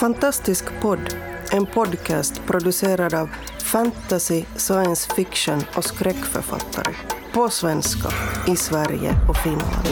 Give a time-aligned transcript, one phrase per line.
[0.00, 1.14] Fantastisk podd,
[1.52, 3.30] en podcast producerad av
[3.62, 6.94] fantasy, science fiction och skräckförfattare.
[7.32, 8.08] På svenska,
[8.52, 9.88] i Sverige och Finland.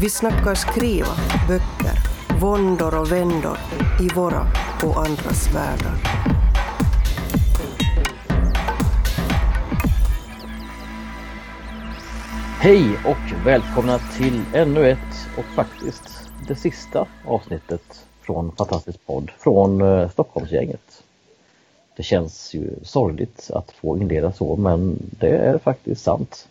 [0.00, 1.14] Vi snackar skriva,
[1.48, 1.98] böcker,
[2.40, 3.58] våndor och vändor
[4.00, 4.46] i våra
[4.84, 5.94] och andras världar.
[12.60, 19.80] Hej och välkomna till ännu ett och faktiskt det sista avsnittet från Fantastisk podd från
[19.80, 21.02] eh, Stockholmsgänget.
[21.96, 26.48] Det känns ju sorgligt att få inleda så men det är faktiskt sant.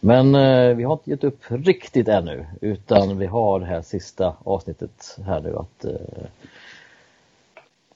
[0.00, 4.36] Men eh, vi har inte gett upp riktigt ännu utan vi har det här sista
[4.44, 6.26] avsnittet här nu att eh,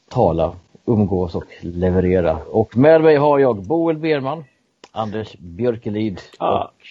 [0.08, 2.38] tala, umgås och leverera.
[2.50, 4.44] Och med mig har jag Boel Berman,
[4.92, 6.64] Anders Björkelid Ah.
[6.64, 6.86] och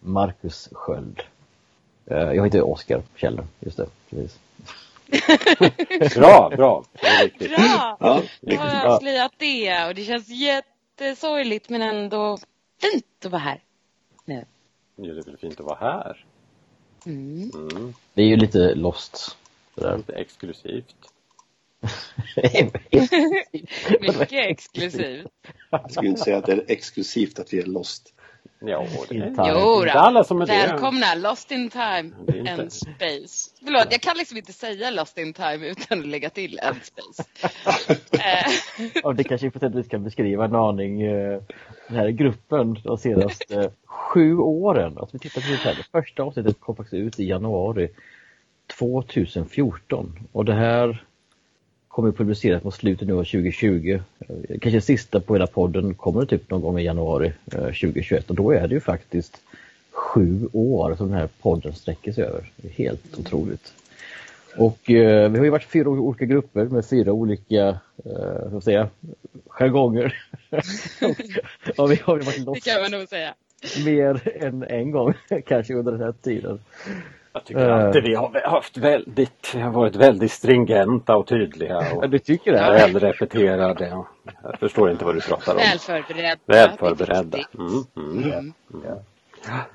[0.00, 1.20] Marcus Sköld.
[2.04, 3.86] Jag heter Oskar Kjellner, just det.
[4.10, 4.38] Precis.
[6.14, 6.84] Bra, bra.
[7.38, 7.48] Det.
[7.48, 7.96] Bra!
[8.00, 12.38] Ja, Nu har jag avslöjat det och det känns jättesorgligt men ändå
[12.80, 13.60] fint att vara här.
[14.24, 14.44] Nu.
[14.96, 16.24] Ja, det är väl fint att vara här.
[17.06, 17.50] Mm.
[17.54, 17.94] Mm.
[18.14, 19.36] Det är ju lite lost.
[19.74, 19.96] det där.
[19.96, 20.94] Lite exklusivt.
[24.00, 25.26] Mycket exklusivt.
[25.70, 28.14] Jag skulle inte säga att det är exklusivt att vi är lost.
[28.62, 29.42] Ja, det är inte
[30.00, 30.52] alla som är det.
[30.52, 33.50] Välkomna Lost in time Det inte- and space.
[33.64, 37.24] Förlåt, jag kan liksom inte säga Lost in time utan att lägga till and space.
[38.12, 41.40] Eh, Ja, det kanske vis kan beskriva en aning eh,
[41.88, 44.98] den här gruppen de senaste sju åren.
[44.98, 45.74] Alltså vi tittar på det här.
[45.74, 47.88] Det första avsnittet kom faktiskt ut i januari
[48.78, 51.04] 2014 och det här
[51.90, 54.00] kommer publiceras mot slutet nu av 2020.
[54.18, 58.36] Eh, Kanske sista på hela podden kommer typ någon gång i januari eh, 2021 och
[58.36, 59.40] då är det ju faktiskt
[59.90, 62.50] sju år som den här podden sträcker sig över.
[62.56, 63.72] Det helt otroligt.
[64.56, 67.68] Och eh, vi har ju varit fyra olika grupper med fyra olika,
[68.04, 68.88] eh, vad säga,
[69.48, 70.24] jargonger.
[71.76, 73.34] och vi har ju varit det lost kan man nog säga.
[73.84, 75.14] mer än en gång
[75.46, 76.58] kanske under den här tiden.
[77.32, 82.10] Jag tycker alltid vi har haft väldigt, har varit väldigt stringenta och tydliga Ja, och
[82.10, 82.58] du tycker det?
[82.58, 84.04] väl repeterade.
[84.42, 85.58] Jag förstår inte vad du pratar om.
[85.58, 86.40] Väl förberedda.
[86.46, 87.38] Väl förberedda.
[87.58, 88.52] Mm, mm.
[88.74, 88.98] Mm.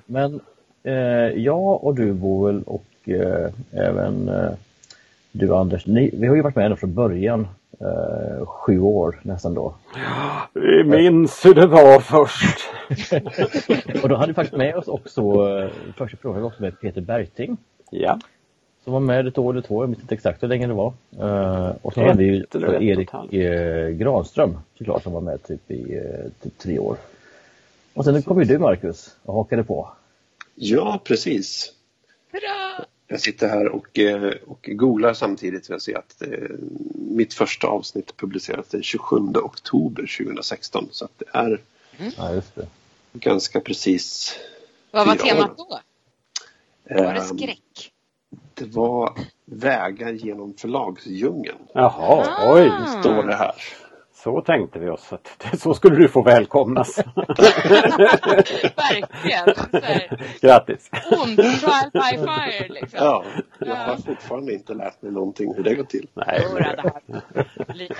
[0.05, 0.39] Men
[0.83, 4.51] eh, jag och du Boel och eh, även eh,
[5.31, 7.47] du Anders, ni, vi har ju varit med ända från början.
[7.81, 9.75] Eh, sju år nästan då.
[10.53, 12.69] Vi minns hur det var först.
[14.03, 17.01] Och då hade vi faktiskt med oss också, eh, första frågan var också med Peter
[17.01, 17.57] Bergting.
[17.89, 18.19] Ja,
[18.83, 20.93] Som var med ett år eller två, jag minns inte exakt hur länge det var.
[21.19, 22.45] Eh, och så Ett hade vi
[22.89, 26.97] Erik eh, Granström såklart som var med typ i eh, typ tre år.
[27.93, 29.89] Och sen kom ju du Marcus och hakade på.
[30.55, 31.71] Ja, precis.
[32.31, 32.85] Bra!
[33.07, 36.55] Jag sitter här och, eh, och googlar samtidigt för jag ser att eh,
[36.93, 40.87] mitt första avsnitt publicerades den 27 oktober 2016.
[40.91, 41.61] Så att det är
[42.17, 42.67] Ja, just det.
[43.13, 44.35] ganska precis
[44.91, 45.79] Vad var temat då?
[46.89, 47.91] Var det ehm, skräck?
[48.53, 51.57] Det var vägar genom förlagsdjungeln.
[51.73, 52.69] jaha, oj.
[52.71, 53.01] Ah.
[53.01, 53.55] Står det här.
[54.25, 56.97] Så tänkte vi oss att så skulle du få välkomnas.
[58.75, 59.55] Verkligen.
[60.41, 60.89] Grattis!
[61.11, 62.99] Ond trial by fire liksom.
[63.01, 63.23] Ja,
[63.59, 63.75] jag Ja.
[63.75, 66.07] har fortfarande inte lärt mig någonting hur det går till.
[66.13, 66.45] Nej.
[67.73, 67.95] Lite.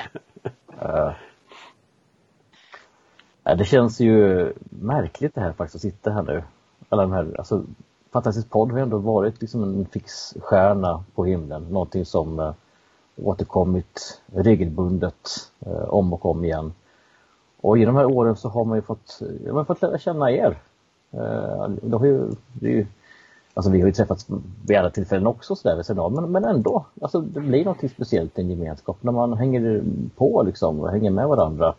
[3.44, 6.44] Ja, det känns ju märkligt det här faktiskt att sitta här nu.
[6.90, 7.64] Alla de här, alltså,
[8.14, 11.64] Fantastisk podd har ändå varit liksom en fix stjärna på himlen.
[11.64, 12.54] Någonting som eh,
[13.16, 16.74] återkommit regelbundet eh, om och om igen.
[17.62, 19.98] Och i de här åren så har man ju fått, eh, man har fått lära
[19.98, 20.58] känna er.
[21.12, 22.86] Eh, det har ju, det är ju,
[23.54, 24.28] alltså vi har ju träffats
[24.68, 26.86] vid alla tillfällen också så där vid av, men, men ändå.
[27.02, 29.84] Alltså det blir något speciellt i en gemenskap när man hänger
[30.16, 31.76] på liksom och hänger med varandra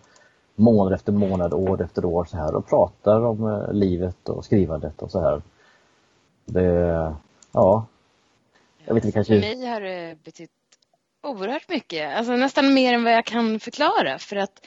[0.56, 5.02] månad efter månad, år efter år så här och pratar om eh, livet och skrivandet
[5.02, 5.42] och så här.
[6.44, 7.14] Det,
[7.52, 7.86] ja.
[8.84, 10.50] Jag vet inte, För mig har det betytt
[11.26, 12.16] oerhört mycket.
[12.16, 14.18] Alltså nästan mer än vad jag kan förklara.
[14.18, 14.66] För att,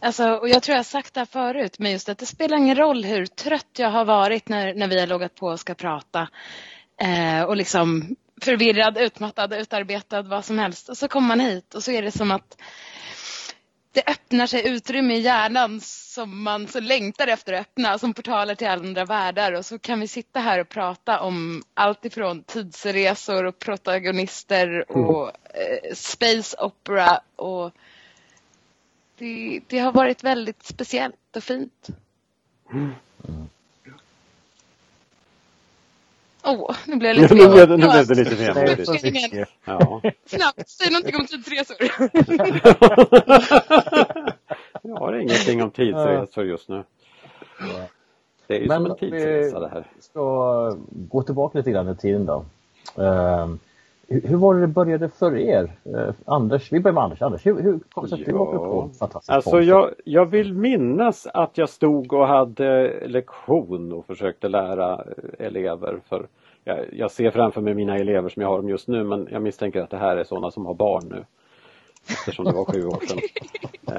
[0.00, 2.56] alltså, och jag tror jag har sagt det här förut, men just att det spelar
[2.56, 5.74] ingen roll hur trött jag har varit när, när vi har loggat på och ska
[5.74, 6.28] prata.
[7.00, 10.88] Eh, och liksom förvirrad, utmattad, utarbetad, vad som helst.
[10.88, 12.62] Och så kommer man hit och så är det som att
[13.96, 18.54] det öppnar sig utrymme i hjärnan som man så längtar efter att öppna, som portaler
[18.54, 19.52] till andra världar.
[19.52, 25.32] Och så kan vi sitta här och prata om allt ifrån tidsresor och protagonister och
[25.54, 27.20] eh, space opera.
[27.36, 27.72] Och
[29.18, 31.86] det, det har varit väldigt speciellt och fint.
[32.72, 32.94] Mm.
[36.46, 39.50] Åh, nu blev jag lite Nu blev, nu blev det lite Det är vemodigt.
[39.64, 40.00] Ja.
[40.26, 41.76] Snabbt, säg någonting om tidsresor.
[44.82, 46.84] Jag har ingenting om tidsresor just nu.
[48.46, 49.86] Det är ju Men som en tidsresa det här.
[49.96, 52.44] vi ska gå tillbaka lite grann i tiden då.
[54.08, 55.76] Hur, var det det började för er?
[55.84, 57.22] Eh, Anders, vi börjar med Anders.
[57.22, 60.54] Anders, hur, hur kom det sig att du hoppade på fantastiskt Alltså jag, jag vill
[60.54, 65.04] minnas att jag stod och hade lektion och försökte lära
[65.38, 66.26] elever för
[66.64, 69.42] jag, jag ser framför mig mina elever som jag har dem just nu men jag
[69.42, 71.24] misstänker att det här är sådana som har barn nu.
[72.08, 73.18] Eftersom det var sju år sedan.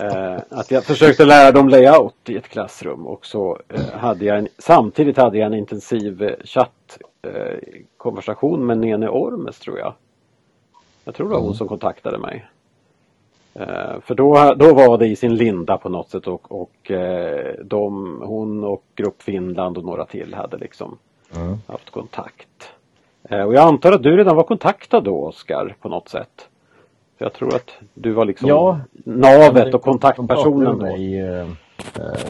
[0.02, 4.38] Eh, att jag försökte lära dem layout i ett klassrum och så eh, hade jag
[4.38, 7.58] en, samtidigt hade jag en intensiv eh, chatt eh,
[7.98, 9.94] konversation med Nene Ormes tror jag.
[11.04, 12.46] Jag tror det var hon som kontaktade mig.
[13.54, 17.56] Eh, För då, då var det i sin linda på något sätt och, och eh,
[17.64, 20.98] de, hon och Grupp Finland och några till hade liksom
[21.36, 21.58] Mm.
[21.68, 22.72] haft kontakt.
[23.22, 26.48] Och jag antar att du redan var kontaktad då Oskar på något sätt.
[27.18, 28.80] Jag tror att du var liksom Ja.
[28.94, 30.86] navet och kontaktpersonen då.
[30.86, 31.40] eh,
[31.96, 32.30] eh,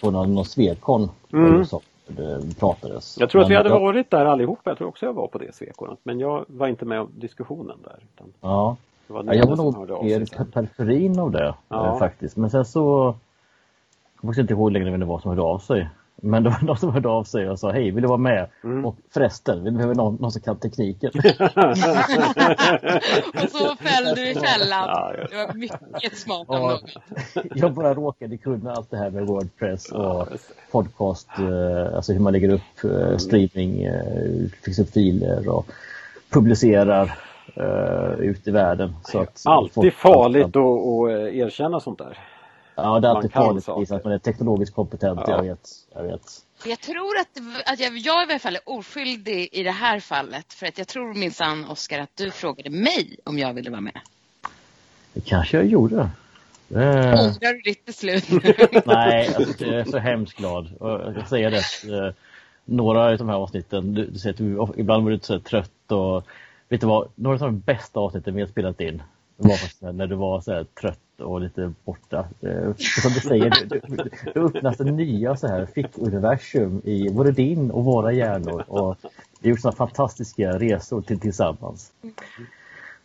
[0.00, 1.64] på någon, någon Swedcon Mm.
[2.08, 3.16] Det pratades.
[3.20, 4.70] Jag tror att vi hade jag- varit där allihopa.
[4.70, 5.98] Jag tror också jag var på det svekornet.
[6.02, 7.96] Men jag var inte med om diskussionen där.
[8.14, 8.76] Utan Ja.
[9.06, 11.86] det var Ja, jag var nog mer periferin av det Ja.
[11.86, 12.36] eh, faktiskt.
[12.36, 13.14] Men sen så
[14.14, 15.88] jag kommer inte ihåg längre vem det var som hörde av sig.
[16.22, 18.46] Men det var någon som hörde av sig och sa hej, vill du vara med?
[18.64, 18.84] Mm.
[18.84, 21.10] Och förresten, vi behöver någon, någon som kan tekniken.
[23.42, 24.84] Och så fällde du i fällan.
[24.88, 26.78] Ja, Det var mycket smart av någon.
[27.54, 30.28] jag bara råkade kunna allt det här med Wordpress och
[30.72, 35.66] podcast, eh, alltså hur man lägger upp eh, streaming, eh, fixar upp filer och
[36.30, 37.18] publicerar
[37.56, 38.94] eh, ut i världen.
[39.04, 42.18] Så att Alltid folk- farligt att att, erkänna sånt där.
[42.82, 45.20] Ja, det är alltid kan farligt att visa att man är teknologiskt kompetent.
[45.26, 45.36] Ja.
[45.36, 45.68] Jag vet.
[45.94, 46.44] Jag vet.
[46.64, 47.28] Jag tror att,
[47.72, 50.52] att jag, jag i alla fall är oskyldig i det här fallet.
[50.52, 54.00] För att jag tror minsann, Oskar, att du frågade mig om jag ville vara med.
[55.12, 56.10] Det kanske jag gjorde.
[56.70, 58.24] Ångrar du ditt beslut?
[58.86, 60.68] nej, alltså, jag är så hemskt glad.
[61.16, 62.06] Jag säger det.
[62.06, 62.12] eh,
[62.64, 64.32] Några av de här avsnitten, du, du säger
[64.62, 66.26] att du ibland var du så trött och
[66.68, 69.02] vet du vad, några av de bästa avsnitten vi har spelat in
[69.46, 72.28] var faktiskt när du var så här trött och lite borta.
[73.02, 73.50] Som du säger,
[74.34, 78.64] du öppnas det nya så här fick-universum i både din och våra hjärnor.
[78.68, 78.96] Och
[79.40, 81.92] vi har gjort sådana fantastiska resor till, tillsammans.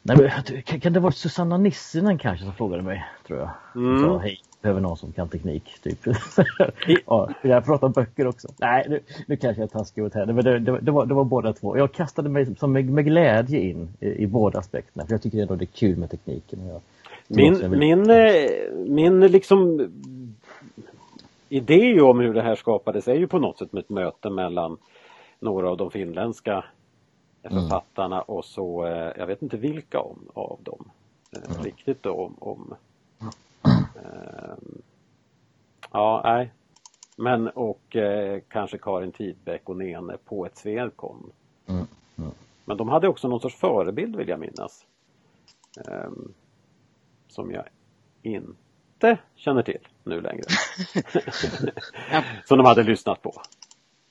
[0.01, 3.49] Nej, men, kan det vara Susanna Nissinen kanske som frågade mig, tror jag.
[3.75, 4.01] Mm.
[4.03, 5.99] Sa, hej, behöver någon som kan teknik, typ.
[7.05, 8.47] ja, jag pratar om böcker också.
[8.59, 11.13] Nej, nu, nu kanske jag är taskig åt henne, men det, det, det, var, det
[11.13, 11.77] var båda två.
[11.77, 15.37] Jag kastade mig som med, med glädje in i, i båda aspekterna, för jag tycker
[15.41, 16.67] ändå det är kul med tekniken.
[16.67, 16.81] Jag,
[17.27, 18.49] Min, vill- min, eh,
[18.87, 19.87] min liksom
[21.49, 24.77] idé om hur det här skapades är ju på något sätt med ett möte mellan
[25.39, 26.65] några av de finländska
[27.49, 30.89] författarna och så, eh, jag vet inte vilka om, av dem
[31.31, 32.73] eh, riktigt då om, om
[33.21, 33.27] ehm,
[35.91, 36.51] Ja, nej.
[37.17, 41.31] Men och eh, kanske Karin Tidbeck och Nene på ett Swedcon.
[41.65, 41.85] Mm,
[42.15, 42.31] mm.
[42.65, 44.85] Men de hade också någon sorts förebild vill jag minnas.
[45.87, 46.33] Ehm,
[47.27, 47.65] som jag
[48.21, 50.43] inte känner till nu längre.
[52.45, 53.41] som de hade lyssnat på.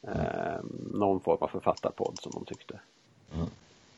[0.02, 2.81] Ehm, någon form av författarpodd som de tyckte.
[3.34, 3.46] Mm.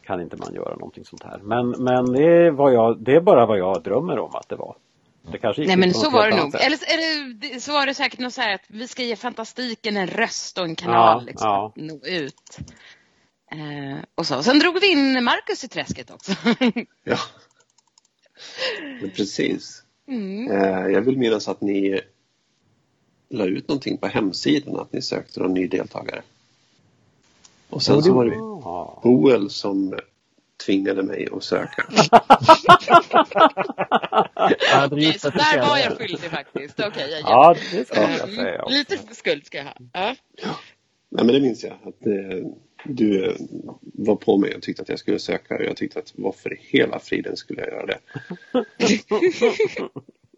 [0.02, 1.40] Kan inte man göra någonting sånt här.
[1.42, 4.76] Men, men det, vad jag, det är bara vad jag drömmer om att det var.
[5.32, 6.52] Det kanske gick Nej men så var det nog.
[6.52, 6.60] sätt.
[6.60, 9.02] Eller så, är det, det- så var det säkert något så här att vi ska
[9.02, 11.66] ge fantastiken en röst och en kanal Ja, liksom, ja.
[11.66, 12.58] att nå ut.
[13.50, 14.42] Eh, och så.
[14.42, 16.32] Sen drog vi in Marcus i träsket också.
[17.04, 17.18] Ja.
[19.00, 19.82] Men precis.
[20.08, 20.50] mm.
[20.50, 22.00] Eh, jag vill minnas att ni
[23.28, 26.22] la ut någonting på hemsidan att ni sökte någon ny deltagare.
[27.70, 28.36] Och sen det så var det.
[29.02, 29.98] Boel som
[30.66, 31.86] tvingade mig att söka.
[35.18, 36.80] Så där det var jag skyldig faktiskt.
[36.80, 38.64] Okej, jag ja, det ska jag Mm, säga.
[38.68, 39.74] Lite skuld ska jag ha.
[39.92, 40.16] Ja.
[41.08, 41.72] Nej men det minns jag.
[41.72, 42.46] Att eh,
[42.84, 43.34] du eh,
[43.82, 45.56] var på mig och tyckte att jag skulle söka.
[45.56, 47.98] Och jag tyckte att varför i hela friden skulle jag göra det?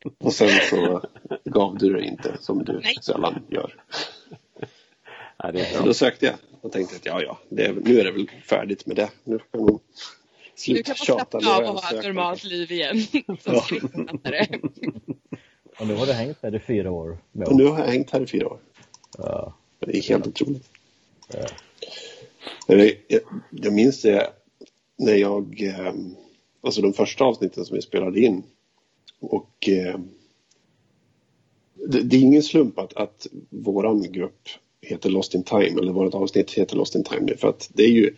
[0.19, 1.03] och sen så
[1.45, 2.95] gav du det inte som du Nej.
[3.03, 3.75] sällan gör.
[5.45, 6.35] Nej, det är Så då sökte jag
[6.67, 9.11] och tänkte att ja, ja, det nu är det väl färdigt med det.
[9.25, 9.81] Nu kan man Nu kan
[10.57, 11.41] sluta man tjata.
[11.41, 13.03] slappna av och ha ett normalt liv igen.
[13.41, 13.61] Som
[14.23, 14.47] Ja.
[15.79, 17.19] Och nu har du hängt där i fyra år.
[17.33, 18.59] Med Och nu har jag hängt här i fyra år.
[19.19, 19.55] Ja.
[19.79, 20.71] Det är helt otroligt.
[21.29, 21.47] Ja.
[22.67, 23.21] Jag, jag,
[23.51, 24.31] jag minns det
[24.97, 25.95] när jag, eh,
[26.61, 28.43] alltså de första avsnitten som vi spelade in.
[29.21, 29.99] Och eh,
[31.89, 34.49] det, det är ingen slump att, att våran grupp
[34.87, 37.83] heter Lost in Time eller vårt avsnitt heter Lost in Time nu för att det
[37.83, 38.15] är ju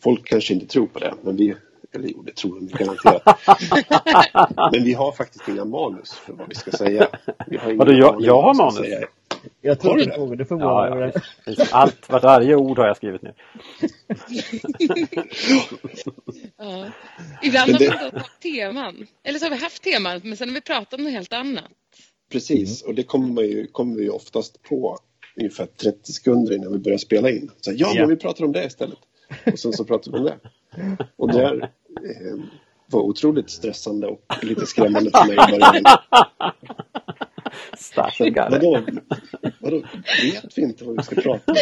[0.00, 1.54] folk kanske inte tror på det men vi
[1.94, 3.22] eller jo, det tror de garanterat.
[4.72, 7.08] men vi har faktiskt inga manus för vad vi ska säga.
[7.46, 8.74] Vi har Vadå, jag, jag har manus?
[8.74, 9.06] Säga.
[9.60, 11.12] Jag tror du du förvånar ja, mig.
[11.44, 13.34] Ja, Allt, varje ord har jag skrivit ner.
[16.56, 16.86] ja.
[17.42, 19.06] Ibland har vi då haft teman.
[19.22, 21.70] Eller så har vi haft teman, men sen har vi pratat om något helt annat.
[22.32, 24.98] Precis, och det kommer, man ju, kommer vi oftast på
[25.36, 27.50] ungefär 30 sekunder innan vi börjar spela in.
[27.60, 28.98] Så, ja, men vi pratar om det istället.
[29.52, 30.38] Och sen så pratar vi om det.
[31.16, 31.68] Och det är, eh,
[32.86, 35.84] var otroligt stressande och lite skrämmande för mig i början.
[37.78, 38.50] Stackare.
[38.50, 38.80] Vadå?
[39.60, 39.82] Vadå?
[40.22, 41.56] Vet vi inte vad vi ska prata om?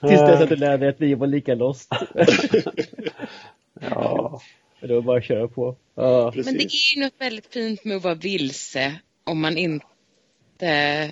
[0.00, 1.92] Tills dess att du lärde dig att vi var lika lost.
[3.80, 4.40] ja.
[4.80, 5.76] Det var bara att köra på.
[5.94, 6.32] Ja.
[6.34, 8.94] Men det är ju något väldigt fint med att vara vilse
[9.24, 9.86] om man inte,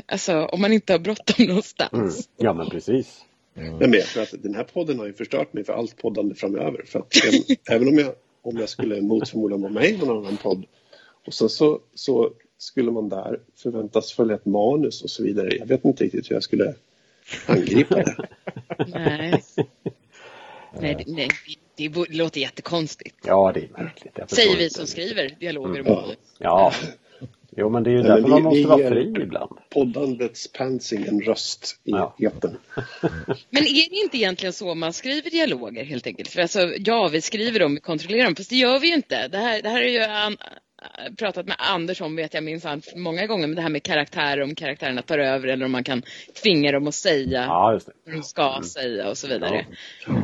[0.07, 1.93] alltså, om man inte har bråttom någonstans.
[1.93, 2.13] Mm.
[2.37, 3.25] Ja men precis.
[3.57, 3.91] Mm.
[3.91, 6.83] Men för att den här podden har ju förstört mig för allt poddande framöver.
[6.87, 7.13] För att
[7.71, 10.67] även om jag, om jag skulle mot förmodan vara med i någon annan podd
[11.27, 15.57] och sen så, så skulle man där förväntas följa ett manus och så vidare.
[15.57, 16.75] Jag vet inte riktigt hur jag skulle
[17.47, 18.17] angripa det.
[18.87, 19.43] Nej.
[20.81, 21.29] Nej, nej
[21.77, 23.17] det, det, låter jättekonstigt.
[23.27, 24.31] Ja, det är märkligt.
[24.31, 26.17] Säger vi som skriver dialoger och manus.
[26.39, 26.73] Ja,
[27.59, 29.59] Jo, men det är ju därför man måste vara fri ibland.
[29.71, 32.17] Poddandets pansing en röst i ja.
[32.19, 32.57] etern.
[33.51, 36.29] men är det inte egentligen så man skriver dialoger helt enkelt?
[36.29, 39.29] För alltså, ja, vi skriver dem, vi kontrollerar dem, fast det gör vi ju inte.
[39.29, 40.37] Det här, det här är ju an,
[41.19, 44.55] pratat med Anders om, vet jag minns många gånger, men det här med karaktärer, om
[44.55, 46.03] karaktärerna tar över eller om man kan
[46.43, 48.63] tvinga dem att säga ja, vad de ska mm.
[48.63, 49.67] säga och så vidare.
[50.07, 50.15] Ja.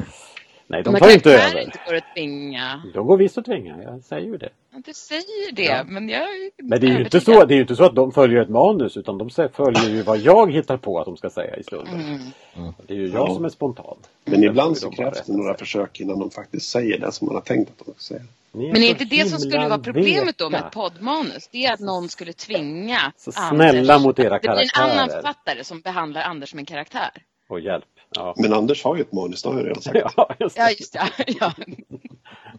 [0.67, 1.61] Nej, de tar inte över.
[1.61, 2.83] inte går att tvinga.
[2.95, 4.51] De går visst att tvinga, jag säger ju det.
[4.75, 5.85] Du säger det, ja.
[5.85, 8.13] men jag Men det är, ju inte så, det är ju inte så att de
[8.13, 11.57] följer ett manus utan de följer ju vad jag hittar på att de ska säga
[11.57, 11.95] i stunden.
[11.95, 12.21] Mm.
[12.57, 12.73] Mm.
[12.87, 13.35] Det är ju jag ja.
[13.35, 13.97] som är spontan.
[14.25, 17.43] Men ibland så krävs det några försök innan de faktiskt säger det som man har
[17.43, 18.23] tänkt att de ska säga.
[18.53, 21.49] Men är inte det som skulle vara problemet då med ett poddmanus?
[21.53, 24.07] Det är att någon skulle tvinga Så snälla Anders.
[24.07, 24.57] mot era karaktärer.
[24.57, 27.11] Det blir en annan författare som behandlar Anders som en karaktär.
[27.49, 27.85] Och hjälp.
[28.15, 28.35] Ja.
[28.37, 29.99] Men Anders har ju ett manus, det har jag redan sagt.
[30.17, 30.63] ja, just det.
[30.63, 31.11] Ja, just det.
[31.41, 31.53] Ja.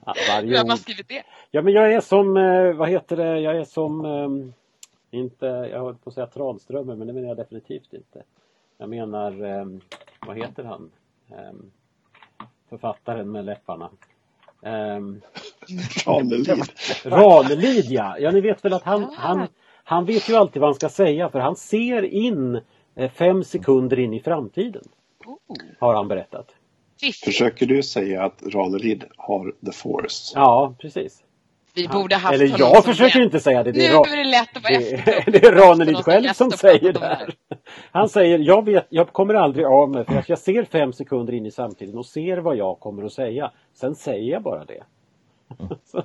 [0.06, 1.24] Ja, varje Vem har skrivit det?
[1.52, 4.54] Ja, men jag är som, eh, vad heter det, jag är som, um,
[5.12, 8.24] inte, jag höll på att säga Tranströmer, men det menar jag definitivt inte.
[8.78, 9.82] Jag menar, um,
[10.28, 10.92] vad heter han?
[11.50, 11.72] Um,
[12.70, 13.90] författaren med läpparna.
[16.06, 16.64] Ranelid.
[17.06, 18.18] Ranelid, ja.
[18.20, 19.48] Ja, ni vet väl att han, han,
[19.84, 22.62] han vet ju alltid vad han ska säga för han ser in
[22.96, 24.84] eh, fem sekunder in i framtiden.
[25.26, 25.58] Oh.
[25.80, 26.56] Har han berättat.
[27.24, 30.34] Försöker du säga att Ranelid har the force?
[30.36, 31.24] Ja, precis.
[31.76, 33.72] Vi borde haft Eller jag försöker inte säga det.
[33.72, 36.94] Det är, nu är det lätt att vara det, det är Ranelid själv som säger
[36.94, 37.36] det här.
[37.92, 41.34] Han säger, jag, vet, jag kommer aldrig av mig för att jag ser fem sekunder
[41.34, 43.52] in i samtiden och ser vad jag kommer att säga.
[43.74, 44.84] Sen säger jag bara det.
[45.60, 45.78] Mm.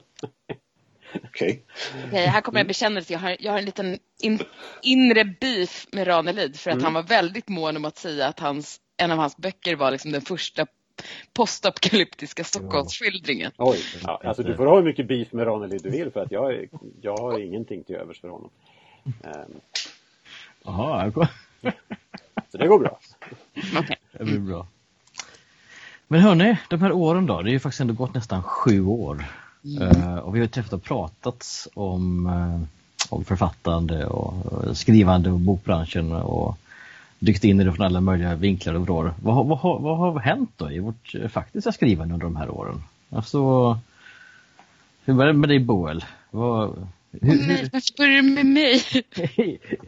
[1.24, 1.28] Okej.
[1.30, 2.06] Okay.
[2.08, 3.12] Okay, här kommer en bekännelse.
[3.12, 4.38] Jag har, jag har en liten in,
[4.82, 6.84] inre beef med Ranelid för att mm.
[6.84, 10.12] han var väldigt mån om att säga att hans, en av hans böcker var liksom
[10.12, 10.66] den första
[11.32, 13.52] postapokalyptiska Stockholmsskildringen.
[13.58, 16.32] Oj, ja, alltså du får ha hur mycket beef med Ranelid du vill för att
[16.32, 16.68] jag,
[17.00, 18.50] jag har ingenting till övers för honom.
[19.04, 19.60] Um,
[20.64, 21.12] Jaha,
[22.52, 22.98] så det går bra.
[23.78, 23.96] Okay.
[24.12, 24.66] Det blir bra.
[26.08, 29.24] Men hörni, de här åren då, det är ju faktiskt ändå gått nästan sju år.
[29.64, 29.82] Mm.
[29.82, 32.62] Uh, och vi har träffat och pratat om, uh,
[33.10, 36.58] om författande och skrivande och bokbranschen och
[37.18, 39.14] dykt in i det från alla möjliga vinklar och vrår.
[39.22, 42.82] Vad, vad, vad, har hänt då i vårt faktiska skrivande under de här åren?
[43.10, 43.38] Alltså,
[45.04, 46.04] hur var det med dig Boel?
[46.30, 48.82] Vad, hur, Nej, varför börjar du med mig?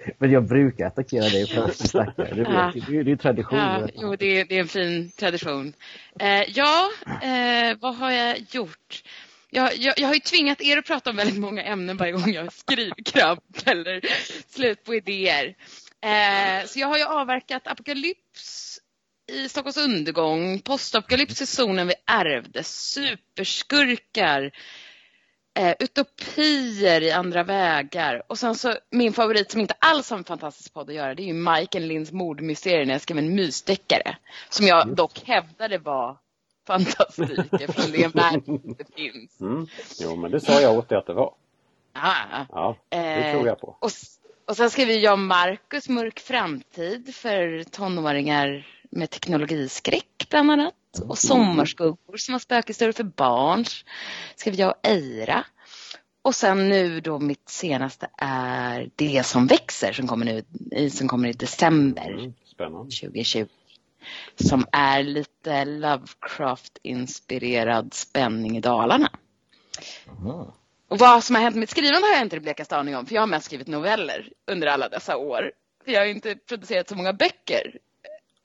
[0.19, 2.35] Men jag brukar attackera dig först, stackare.
[2.35, 2.73] Det, ja.
[2.89, 3.59] det, är ju tradition.
[3.59, 5.73] Ja, jo, det är, det är en fin tradition.
[6.21, 9.03] Eh, ja, eh, vad har jag gjort?
[9.51, 12.33] Jag, jag, jag, har ju tvingat er att prata om väldigt många ämnen varje gång
[12.33, 14.01] jag har skrivkramp eller
[14.49, 15.55] slut på idéer.
[16.03, 18.79] Eh, så jag har ju avverkat Apokalyps
[19.33, 24.53] i Stockholms undergång, postapokalyps i zonen vi ärvde, superskurkar,
[25.59, 28.23] eh, utopier i andra vägar.
[28.29, 31.23] Och sen så min favorit som inte alls har med fantastisk podd att göra, det
[31.23, 34.17] är ju Michael Linds mordmysterier när jag skrev en mysdeckare.
[34.49, 36.19] Som jag dock hävdade var
[36.67, 39.41] fantastik eftersom det är en värld som inte finns.
[39.41, 39.67] Mm.
[40.01, 41.35] Jo, men det sa jag åt dig att det var.
[41.93, 43.77] Ah, ja, det tror jag på.
[43.81, 43.91] Och,
[44.51, 50.75] och sen skriver jag Marcus Mörk framtid för tonåringar med teknologiskräck bland annat.
[51.09, 53.65] Och Sommarskuggor som var spökhistorier för barn.
[54.37, 55.45] Skrev jag och Eira.
[56.23, 61.29] och sen nu då mitt senaste är Det som växer som kommer, nu, som kommer
[61.29, 62.91] i december Mm, spännande.
[62.97, 63.47] 2020.
[64.35, 69.11] Som är lite Lovecraft-inspirerad spänning i Dalarna.
[70.07, 70.53] Mhm.
[70.91, 73.07] Och vad som har hänt med mitt skrivande har jag inte det blekaste aning om.
[73.07, 75.53] För jag har mest skrivit noveller under alla dessa år.
[75.85, 77.79] För jag har inte producerat så många böcker.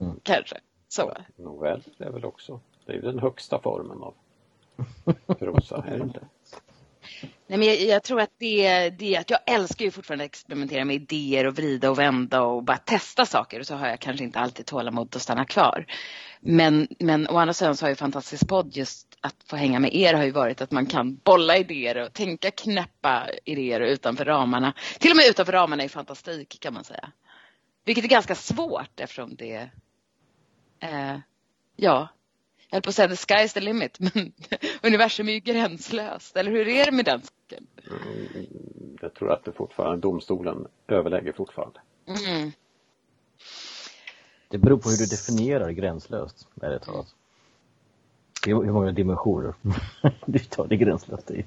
[0.01, 0.19] Mm.
[0.23, 0.57] Kanske.
[0.87, 1.17] Så.
[1.35, 4.13] Novell är väl också, det är ju den högsta formen av
[5.39, 6.19] prosa, är det inte?
[7.47, 10.29] Nej, men jag, jag tror att det, det är att jag älskar ju fortfarande att
[10.29, 13.59] experimentera med idéer och vrida och vända och bara testa saker.
[13.59, 15.85] Och så har jag kanske inte alltid tålamod att stanna kvar.
[16.39, 19.95] Men, men å andra sidan så har ju Fantastisk podd just att få hänga med
[19.95, 24.73] er har ju varit att man kan bolla idéer och tänka knäppa idéer utanför ramarna.
[24.99, 27.11] Till och med utanför ramarna i fantastik kan man säga.
[27.85, 29.69] Vilket är ganska svårt eftersom det
[30.79, 31.17] eh,
[31.75, 32.07] ja,
[32.69, 34.33] jag höll på att säga the sky is the limit, men
[34.83, 36.37] universum är ju gränslöst.
[36.37, 37.67] Eller hur är det med den saken?
[37.89, 41.79] Mm, Jag tror att det fortfarande, domstolen överlägger fortfarande.
[42.07, 42.51] Mm.
[44.49, 47.15] Det beror på hur du definierar gränslöst, ärligt talat.
[48.45, 49.53] Hur hur många dimensioner
[50.25, 51.45] du tar det gränslöst i.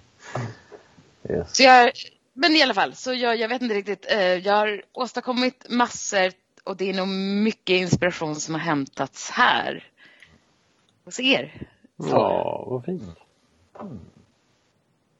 [1.28, 1.56] Yes.
[1.56, 1.92] Så jag,
[2.32, 4.06] men i alla fall, så jag, jag vet inte riktigt.
[4.10, 6.32] Eh, jag har åstadkommit massor
[6.64, 7.08] och det är nog
[7.42, 9.84] mycket inspiration som har hämtats här.
[11.04, 11.66] Hos er.
[11.98, 12.08] Så.
[12.08, 13.02] Ja, vad fint.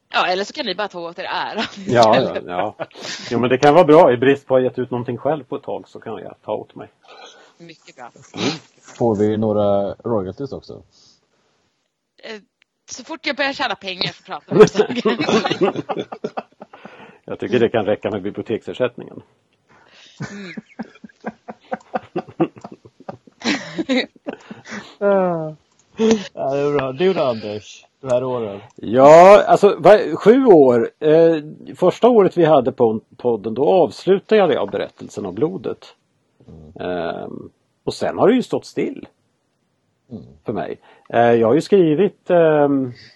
[0.08, 1.64] Ja, eller så kan ni bara ta åt er äran.
[1.86, 2.86] Ja, ja, ja.
[3.30, 4.12] Jo, men det kan vara bra.
[4.12, 6.34] I brist på att ha gett ut någonting själv på ett tag så kan jag
[6.44, 6.88] ta åt mig.
[7.58, 8.10] Mycket bra.
[8.98, 10.82] Får vi några royalties också?
[12.22, 12.40] Eh,
[12.90, 15.82] Så fort jag börjar tjäna pengar så pratar vi om saker.
[17.24, 19.22] Jag tycker det kan räcka med biblioteksersättningen.
[20.30, 20.52] Mm.
[26.34, 26.92] Ja, det är bra.
[26.92, 28.60] Du då Anders, de här åren?
[28.76, 30.90] Ja, alltså va- sju år.
[31.00, 31.36] Eh,
[31.76, 35.94] första året vi hade på podden då avslutade jag berättelsen om blodet.
[36.80, 37.50] Ehm,
[37.84, 39.06] och sen har det ju stått still.
[40.44, 40.78] För mig.
[41.08, 42.68] Eh, jag har ju skrivit eh,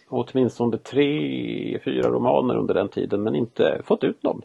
[0.09, 4.43] åtminstone tre, fyra romaner under den tiden men inte fått ut dem.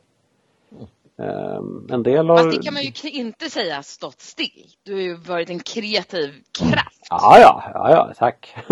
[1.17, 2.37] Ehm, en del har...
[2.37, 4.65] Fast det kan man ju inte säga stått still.
[4.83, 7.07] Du har ju varit en kreativ kraft.
[7.09, 8.55] Ja, ja, ja, ja, tack.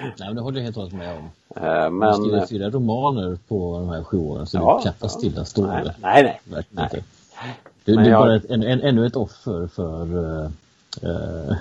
[0.00, 1.30] Nej, men det håller jag helt och hållet med om.
[1.54, 2.14] Du har men...
[2.14, 5.18] skrivit fyra romaner på de här sju åren, så Ja, du knappast ja.
[5.20, 6.40] stilla står Nej, nej, nej.
[6.44, 6.84] Verkligen Nej.
[6.84, 7.04] inte.
[7.84, 10.02] Du, du är jag- bara ett, en, en, ännu ett offer för
[10.42, 10.50] eh,
[11.02, 11.56] eh,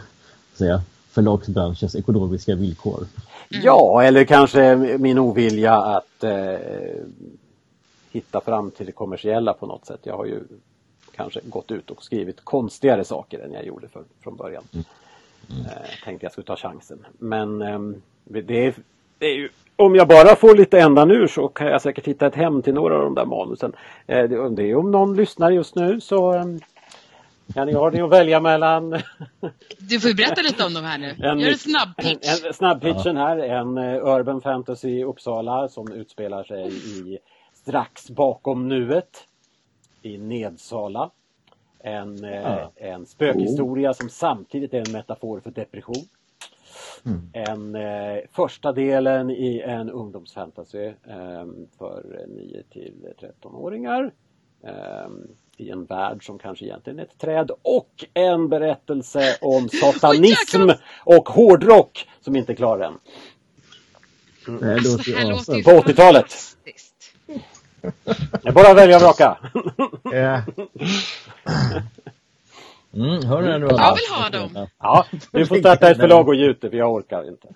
[0.58, 3.08] säga, förlagsbranschens ekonomiska villkor.
[3.50, 6.56] Ja, eller kanske min ovilja att eh,
[8.12, 10.00] hitta fram till det kommersiella på något sätt.
[10.04, 10.40] Jag har ju
[11.16, 14.64] kanske gått ut och skrivit konstigare saker än jag gjorde för, från början.
[15.50, 17.06] Eh, tänkte jag skulle ta chansen.
[17.18, 18.74] Men ehm, det, är,
[19.18, 22.28] det är ju, om jag bara får lite ändan ur så kan jag säkert hitta
[22.28, 23.74] ett hem till några av de där manusen.
[24.08, 26.34] Eh, det, är om någon lyssnar just nu så
[27.54, 28.90] kan ni ha det att välja mellan
[29.78, 31.16] Du får ju berätta lite om dem här nu.
[31.20, 32.44] En- Gör en snabb pitch.
[32.48, 36.68] En snabbpitchen här, en eh, Urban Fantasy Uppsala som utspelar sig
[37.00, 37.18] i
[37.54, 39.28] strax bakom nuet
[40.02, 41.10] i Nedsala.
[41.80, 42.72] En, eh, Ja.
[42.76, 46.06] en spökhistoria som samtidigt är en metafor för depression.
[47.06, 47.30] Mm.
[47.34, 51.46] En eh, första delen i en ungdomsfantasy eh,
[51.78, 54.12] för 9 till 13-åringar.
[54.64, 55.08] Eh,
[55.58, 60.70] I en värld som kanske egentligen är ett träd och en berättelse om satanism
[61.04, 62.94] och hårdrock som inte är klar än.
[64.60, 65.64] Det här låter Det ju här låter ju awesome.
[65.64, 66.56] På 80-talet.
[66.66, 67.16] fantastiskt.
[68.44, 69.38] Det är bara att välja och vraka.
[70.04, 70.44] Ja.
[72.94, 74.68] Mm, hör ni det nu Jag vill ha dem.
[74.80, 77.48] Ja, du får starta ett förlag och ge ut det för jag orkar inte.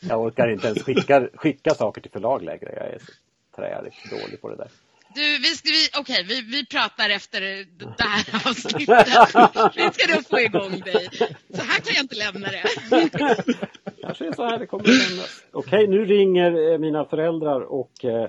[0.00, 2.72] Jag orkar inte ens skicka, skicka saker till förlag längre.
[2.76, 3.12] Jag är så
[3.56, 4.68] träligt dålig på det där.
[5.16, 9.76] Du, vi, vi, okej, vi, vi pratar efter det här avsnittet.
[9.76, 11.08] Vi ska nog få igång dig.
[11.54, 12.62] Så här kan jag inte lämna det.
[14.02, 15.44] Kanske är så här det kommer att kännas.
[15.52, 18.28] Okej, nu ringer eh, mina föräldrar och eh,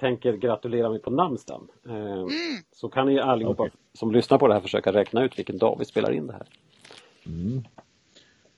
[0.00, 1.68] tänker gratulera mig på namnsdagen.
[1.88, 2.26] Eh,
[2.72, 3.74] Så kan ni allihopa Okej.
[3.98, 6.46] som lyssnar på det här försöka räkna ut vilken dag vi spelar in det här.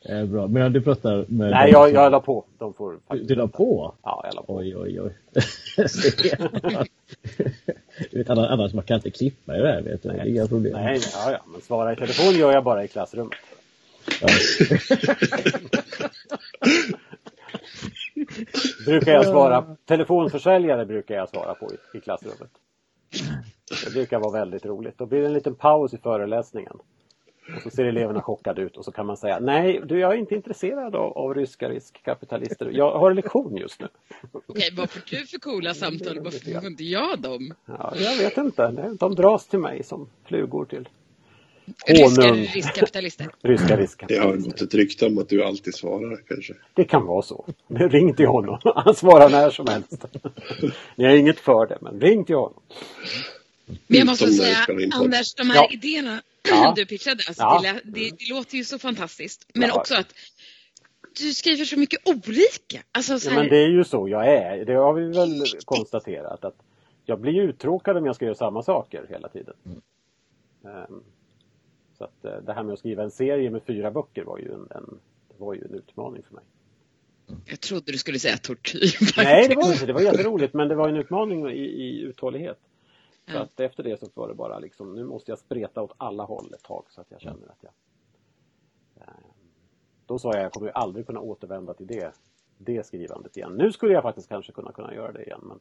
[0.09, 0.47] Eh, bra.
[0.47, 1.51] Men du pratar med...
[1.51, 2.45] Nej, jag, jag la på.
[2.59, 3.95] De får Du, la på?
[4.03, 4.57] Ja, jag la på.
[4.57, 5.13] Oj, oj, oj.
[8.13, 10.09] vet, annars, annars man kan inte klippa i det här, vet du.
[10.09, 10.73] Det är inga problem.
[10.73, 13.39] Nej, nej, ja, ja, men svara i telefon gör jag bara i klassrummet.
[14.21, 14.29] Ja.
[18.87, 22.51] Brukar jag svara, telefonförsäljare brukar jag svara på i, i klassrummet.
[23.85, 24.99] Det brukar vara väldigt roligt.
[24.99, 26.79] Då blir det en liten paus i föreläsningen.
[27.57, 30.17] Och så ser eleverna chockade ut och så kan man säga nej, du jag är
[30.19, 32.71] inte intresserad av, av ryska riskkapitalister.
[32.73, 33.89] Jag har lektion just nu.
[34.47, 36.21] Okej, vad får du för coola samtal?
[36.21, 37.55] Varför får inte jag dem?
[37.67, 38.95] Ja, jag vet inte.
[39.01, 40.89] De dras till mig som flugor till
[41.87, 42.23] Ryska
[42.55, 43.29] riskkapitalister.
[43.43, 44.51] Ryska Det har riskkapitalister.
[44.51, 46.55] gått ett rykte om att du alltid svarar kanske.
[46.75, 47.45] Det kan vara så.
[47.67, 48.59] Men ring till honom.
[48.75, 50.05] Han svarar när som helst.
[50.97, 52.61] Ni har inget för det, men ring till honom.
[53.87, 54.57] Men jag måste Utom säga.
[54.95, 55.69] Anders, de här Ja.
[55.73, 56.73] idéerna Ja.
[56.77, 57.61] du pitchade, alltså, Ja.
[57.63, 59.47] det, det, det låter ju så fantastiskt.
[59.55, 59.75] Men Ja.
[59.81, 60.15] också att
[61.21, 62.83] du skriver så mycket olika.
[62.93, 64.65] Alltså, så Ja, här, men det är ju så jag är.
[64.65, 66.45] Det har vi väl konstaterat.
[66.45, 66.57] att
[67.05, 69.55] Jag blir uttråkad om jag ska göra samma saker hela tiden.
[70.65, 71.03] Ehm,
[71.99, 74.53] Så att eh, det här med att skriva en serie med fyra böcker var ju
[74.53, 76.45] en, en, det var ju en utmaning för mig.
[77.47, 78.99] Jag trodde du skulle säga tortyr.
[79.17, 79.87] Nej, det var inte.
[79.87, 82.59] Det var jätteroligt men det var en utmaning i, i uthållighet.
[83.33, 86.25] Så att efter det så var det bara liksom, nu måste jag spreta åt alla
[86.25, 87.73] håll ett tag så att jag känner att jag...
[88.97, 89.13] Eh,
[90.07, 92.13] Då sa jag, jag kommer ju aldrig kunna återvända till det,
[92.59, 93.53] det skrivandet igen.
[93.57, 95.61] Nu skulle jag faktiskt kanske kunna, kunna göra det igen men,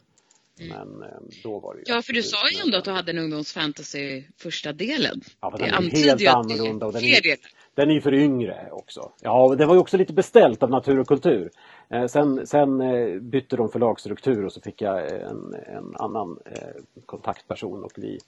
[0.69, 1.95] men eh, då var det ju Mm.
[1.95, 5.21] Ja, för du sa ju ändå att du hade en ungdomsfantasy första delen.
[5.41, 7.37] Ja, för det den är antyder helt det annorlunda är och den är.
[7.75, 9.11] Den är ju för yngre också.
[9.21, 11.49] Ja, det var ju också lite beställt av Natur och kultur.
[11.89, 17.01] Eh, sen sen eh, bytte de förlagsstruktur och så fick jag en, en annan eh,
[17.05, 18.19] kontaktperson och vi,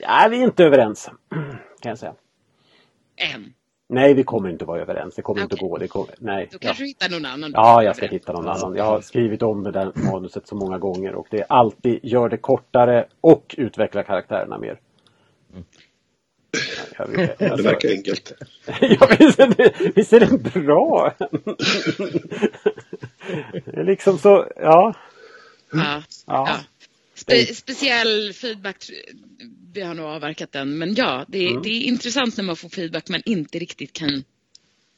[0.00, 1.10] ja, vi är inte överens
[1.80, 2.14] kan jag säga.
[3.34, 3.52] En.
[3.92, 5.14] Nej, vi kommer inte vara överens.
[5.14, 5.68] Det kommer inte Okej.
[5.68, 5.76] gå.
[5.78, 6.48] Det kommer, nej.
[6.52, 6.66] Då Ja.
[6.66, 7.50] kanske du hittar någon annan.
[7.54, 8.74] Ja, jag ska hitta någon annan.
[8.76, 12.28] Jag har skrivit om det där manuset så många gånger och det är alltid gör
[12.28, 14.80] det kortare och utveckla karaktärerna mer.
[15.52, 15.64] Jag,
[16.98, 18.32] jag, jag, Det verkar enkelt.
[18.80, 21.14] Ja, visst, är det, visst är det bra?
[23.64, 24.94] Det är liksom så, ja.
[25.72, 26.02] Ja.
[26.26, 26.58] Ja.
[27.14, 28.76] Spe, speciell feedback,
[29.72, 31.62] vi har nog avverkat den, men ja, det, Mm.
[31.62, 34.24] det är intressant när man får feedback man inte riktigt kan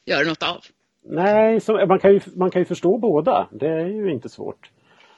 [0.05, 0.65] göra något av.
[1.05, 3.49] Nej, så, man, kan ju, man kan ju förstå båda.
[3.53, 4.71] Det är ju inte svårt.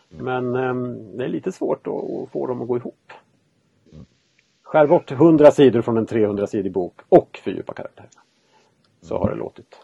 [0.08, 3.12] Men ehm, det är lite svårt att, att få dem att gå ihop.
[4.64, 8.20] Skär bort 100 sidor från en 300-sidig bok och fördjupa karaktärerna.
[9.02, 9.76] Så har det låtit.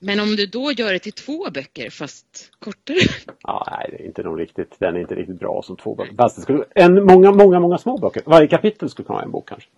[0.00, 2.96] Men om du då gör det till två böcker fast kortare.
[3.42, 4.76] Ja, nej, det är inte nog riktigt.
[4.78, 6.14] Den är inte riktigt bra som två böcker.
[6.16, 8.22] Fast det skulle, en, många, många, många små böcker.
[8.26, 9.68] Varje kapitel skulle kunna vara en bok kanske.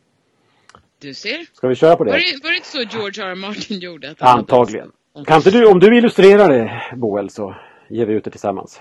[0.99, 1.47] Du ser.
[1.53, 2.11] Ska vi köra på det?
[2.11, 3.31] Var det, var det inte så George R.
[3.31, 3.35] R.
[3.35, 4.15] Martin gjorde?
[4.19, 4.93] Antagligen.
[5.27, 7.55] Kan inte du, om du illustrerar det Boel så
[7.89, 8.81] ger vi ut det tillsammans.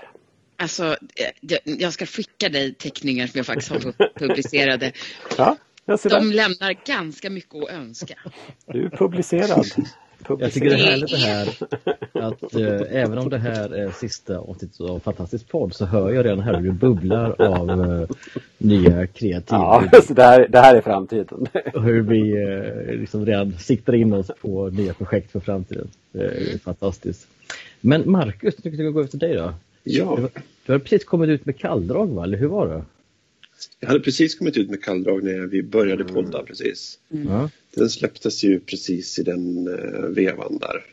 [0.60, 0.96] Alltså, eh,
[1.40, 3.78] jag, jag ska skicka dig teckningar som jag faktiskt har
[4.18, 4.92] publicerade.
[5.38, 6.36] Ja, jag ser De det.
[6.36, 8.14] lämnar ganska mycket att önska.
[8.66, 9.66] Du är publicerad.
[10.38, 11.08] Jag tycker det är publicerad.
[11.08, 15.74] härligt det här att eh, även om det här är sista avsnittet av Fantastisk podd
[15.74, 18.08] så hör jag redan här hur det bubblar av eh,
[18.58, 21.46] nya kreativa Ja, så det, här, det här är framtiden.
[21.74, 25.88] och hur vi eh, liksom redan siktar in oss på nya projekt för framtiden.
[26.12, 27.26] Det är fantastiskt.
[27.80, 29.54] Men Marcus, jag tycker jag ska gå över till dig då.
[29.82, 30.30] Ja,
[30.66, 32.84] Du har precis kommit ut med kalldrag va, eller hur var det?
[33.80, 36.98] jag hade precis kommit ut med kalldrag när vi började podda precis.
[37.08, 37.50] Ja.
[37.74, 40.84] Den släpptes ju precis i den eh, vevan där.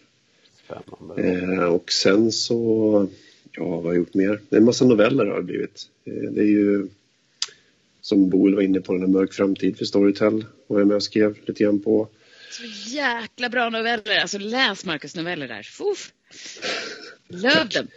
[1.17, 3.07] Eh, och sen så,
[3.51, 4.41] ja vad har jag gjort mer?
[4.49, 5.87] Det är en massa noveller har det blivit.
[6.05, 6.87] Eh, det är ju
[8.01, 11.03] som Boel var inne på, den här Mörk framtid för Storytel var jag med och
[11.03, 12.07] skrev lite grann på.
[12.51, 12.63] Så
[12.95, 14.19] jäkla bra noveller.
[14.21, 15.63] Alltså läs Marcus noveller där.
[15.63, 16.13] Fuff.
[17.27, 17.87] Love them.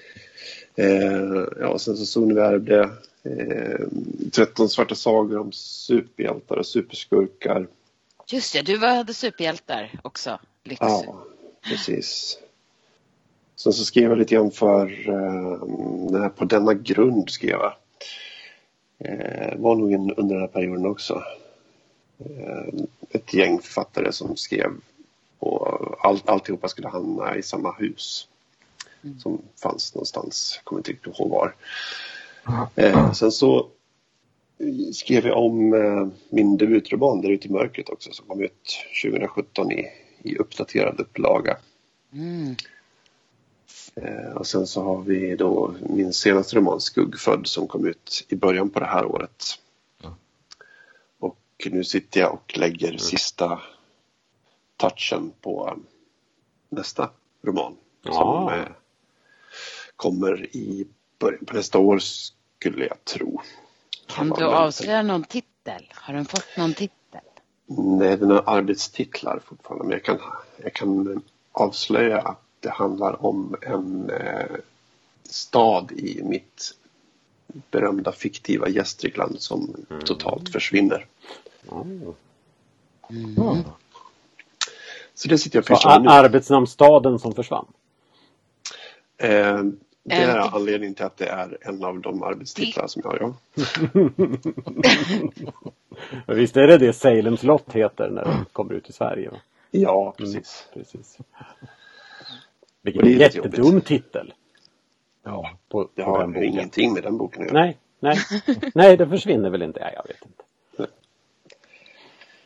[0.78, 2.90] Eh, ja, sen så såg vi ärvde
[3.22, 3.86] eh,
[4.32, 7.66] 13 svarta sagor om superhjältar och superskurkar.
[8.26, 10.38] Just det, du hade superhjältar också.
[10.64, 10.80] Lyx.
[10.80, 11.24] Ja,
[11.62, 12.38] precis.
[13.56, 17.74] Sen så skrev jag lite grann för eh, På denna grund skrev jag.
[18.98, 21.22] Eh, var nog en, under den här perioden också.
[22.18, 22.74] Eh,
[23.10, 24.70] ett gäng författare som skrev
[25.38, 28.28] och all, alltihopa skulle hamna i samma hus.
[29.18, 31.54] Som fanns någonstans, jag kommer inte riktigt ihåg var.
[32.76, 33.68] Eh, sen så
[34.92, 39.72] skrev jag om eh, min debutroman Där ute i mörkret också som kom ut 2017
[39.72, 39.88] i,
[40.22, 41.56] i uppdaterad upplaga.
[42.12, 42.56] Mm.
[43.94, 48.36] Eh, och sen så har vi då min senaste roman Skuggfödd som kom ut i
[48.36, 49.44] början på det här året.
[50.02, 50.16] Ja.
[51.18, 53.60] Och nu sitter jag och lägger sista
[54.76, 55.76] touchen på eh,
[56.68, 57.10] nästa
[57.42, 57.76] roman.
[58.02, 58.56] Som Ja.
[58.56, 58.66] eh,
[59.98, 60.86] kommer i
[61.18, 63.40] början på nästa år skulle jag tro.
[64.06, 65.92] Kan du avslöja någon titel?
[65.94, 67.20] Har den fått någon titel?
[67.66, 69.84] Nej, den har arbetstitlar fortfarande.
[69.84, 70.18] Men jag kan,
[70.62, 74.56] jag kan avslöja att det handlar om en eh,
[75.24, 76.74] stad i mitt
[77.70, 81.06] berömda fiktiva Gästrikland som totalt försvinner.
[81.70, 82.14] Mm.
[83.36, 83.56] Ja.
[85.14, 87.66] Så det sitter jag och Så arbetsnamnsstaden som försvann.
[89.16, 89.62] Eh,
[90.08, 93.18] det är Eh, anledningen till att det är en av de arbetstitlar som jag har.
[93.20, 93.34] Ja.
[96.34, 99.30] Visst är det det Salems lott heter när det kommer ut i Sverige?
[99.30, 99.36] Va?
[99.70, 100.68] ja, Mm, precis.
[100.74, 101.18] precis.
[101.20, 101.26] Och
[102.82, 103.86] Vilken det är jättedum jobbigt.
[103.86, 104.34] titel.
[105.24, 105.50] Ja.
[105.68, 106.44] På, Det på har den boken.
[106.44, 107.60] ingenting med den boken att göra.
[107.62, 108.16] Nej, nej,
[108.74, 109.80] nej, det försvinner väl inte.
[109.80, 110.44] Nej, jag vet inte.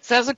[0.03, 0.33] Så alltså,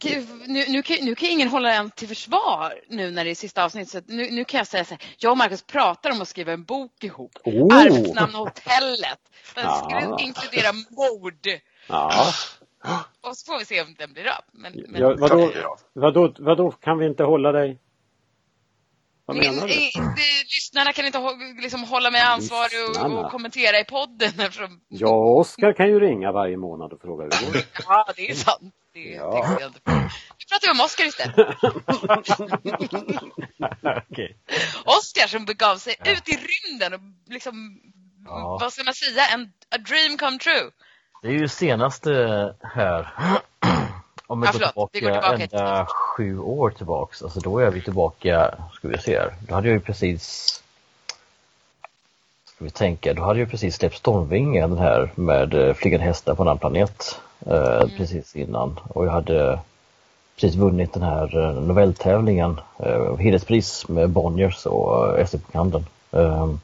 [0.47, 3.65] nu, nu, kan, nu kan ingen hålla en till försvar nu när det är sista
[3.65, 4.05] avsnittet.
[4.09, 6.65] Nu, nu kan jag säga så här, jag och Marcus pratar om att skriva en
[6.65, 7.33] bok ihop.
[7.45, 7.77] Oh.
[7.81, 9.19] Arbetsnamn Hotellet.
[9.55, 9.75] Den Ja.
[9.91, 11.47] skulle inkludera mord.
[11.89, 12.33] Ja,
[13.21, 14.45] Och så får vi se om den blir av.
[14.53, 15.53] Men, men ja vadå,
[15.93, 17.79] vadå, vadå, kan vi inte hålla dig?
[19.27, 19.75] Vad Men, menar du?
[19.75, 21.19] i- det- lyssnarna kan inte
[21.63, 24.81] liksom hålla mig ansvarig och, och kommentera i podden eftersom...
[24.89, 27.63] Ja, Oskar kan ju ringa varje månad och fråga hur det går.
[27.89, 28.75] Ja, det är sant.
[28.95, 29.31] Det, Ja.
[29.31, 29.91] går jag inte på.
[29.91, 30.09] Nu
[30.49, 31.37] pratar vi om Oscar istället.
[34.11, 34.37] Okej.
[34.85, 37.01] Oscar som begav sig ut i rymden och
[37.33, 37.81] liksom,
[38.27, 38.59] Ja.
[38.61, 40.71] vad ska man säga, en a dream come true.
[41.23, 42.11] Det är ju senaste
[42.63, 43.09] här.
[44.27, 47.23] Om vi Ja, går förlåt, vi går tillbaka tillbaka ända sju år tillbaks.
[47.23, 49.35] Alltså då är vi tillbaka, ska vi se här.
[49.49, 50.51] Då hade jag ju precis
[52.45, 56.35] Ska vi tänka, då hade jag precis släppt Stormvingen den här med eh, Flygande hästar
[56.35, 57.21] på en annan planet.
[57.47, 58.81] Eh, Precis innan.
[58.89, 59.59] Och jag hade
[60.35, 62.61] precis vunnit den här eh, novelltävlingen.
[62.79, 65.87] Eh, Hederspris med Bonniers och eh, SF-bokhandeln.
[66.11, 66.61] Um,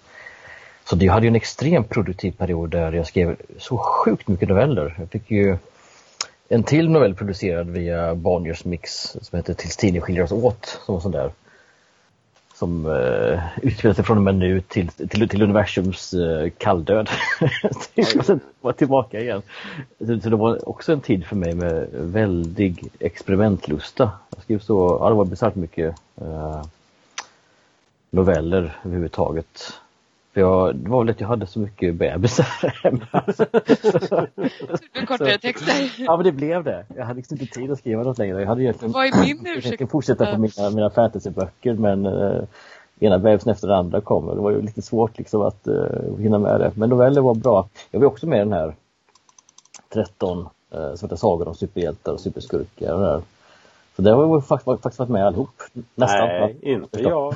[0.85, 4.49] så det, jag hade ju en extremt produktiv period där jag skrev så sjukt mycket
[4.49, 4.95] noveller.
[4.99, 5.57] Jag fick ju
[6.49, 10.81] en till novell producerad via Bonniers Mix som heter Tills tiden skiljer oss åt.
[10.87, 11.31] Som sån där.
[12.61, 17.09] Som eh, utspelar sig från och med nu till, till, till universums eh, kalldöd.
[18.19, 19.43] och sen var tillbaka igen.
[19.99, 24.11] Så, så det var också en tid för mig med väldig experimentlusta.
[24.31, 26.63] Jag skrev så, ja det var bisarrt mycket eh,
[28.11, 29.80] noveller överhuvudtaget.
[30.33, 33.25] För jag, det var väl att jag hade så mycket bebisar hemma.
[34.93, 36.05] Du kortare texter.
[36.05, 36.87] Ja men det blev det.
[36.97, 38.41] Jag hade liksom inte tid att skriva något längre.
[38.41, 39.91] Jag hade egentligen Vad är min jag ursäkt?
[39.91, 42.45] fortsätta på mina, mina fantasyböcker men uh,
[43.01, 46.39] ena bebisen efter den andra kom det var ju lite svårt liksom att uh, hinna
[46.39, 46.73] med det.
[46.75, 47.69] Men noveller var bra.
[47.91, 48.75] Jag var också med i den här
[49.89, 52.95] 13 uh, svarta sagor om superhjältar och superskurkar.
[52.95, 53.23] Och där.
[53.97, 55.51] Så det har jag faktiskt, faktiskt varit med allihop.
[55.95, 56.29] Nästan.
[56.29, 57.35] Nej, inte jag.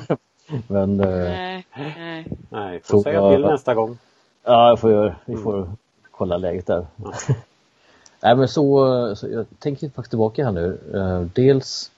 [0.67, 2.25] Men uh, Nej, nej.
[2.49, 3.97] Nej, får Så, säga till nästa gång.
[4.43, 5.69] Ja, jag får, göra- vi får
[6.11, 6.85] kolla läget där.
[8.21, 10.77] Nej men så, så jag tänker faktiskt tillbaka här nu.
[10.93, 11.91] Eh, dels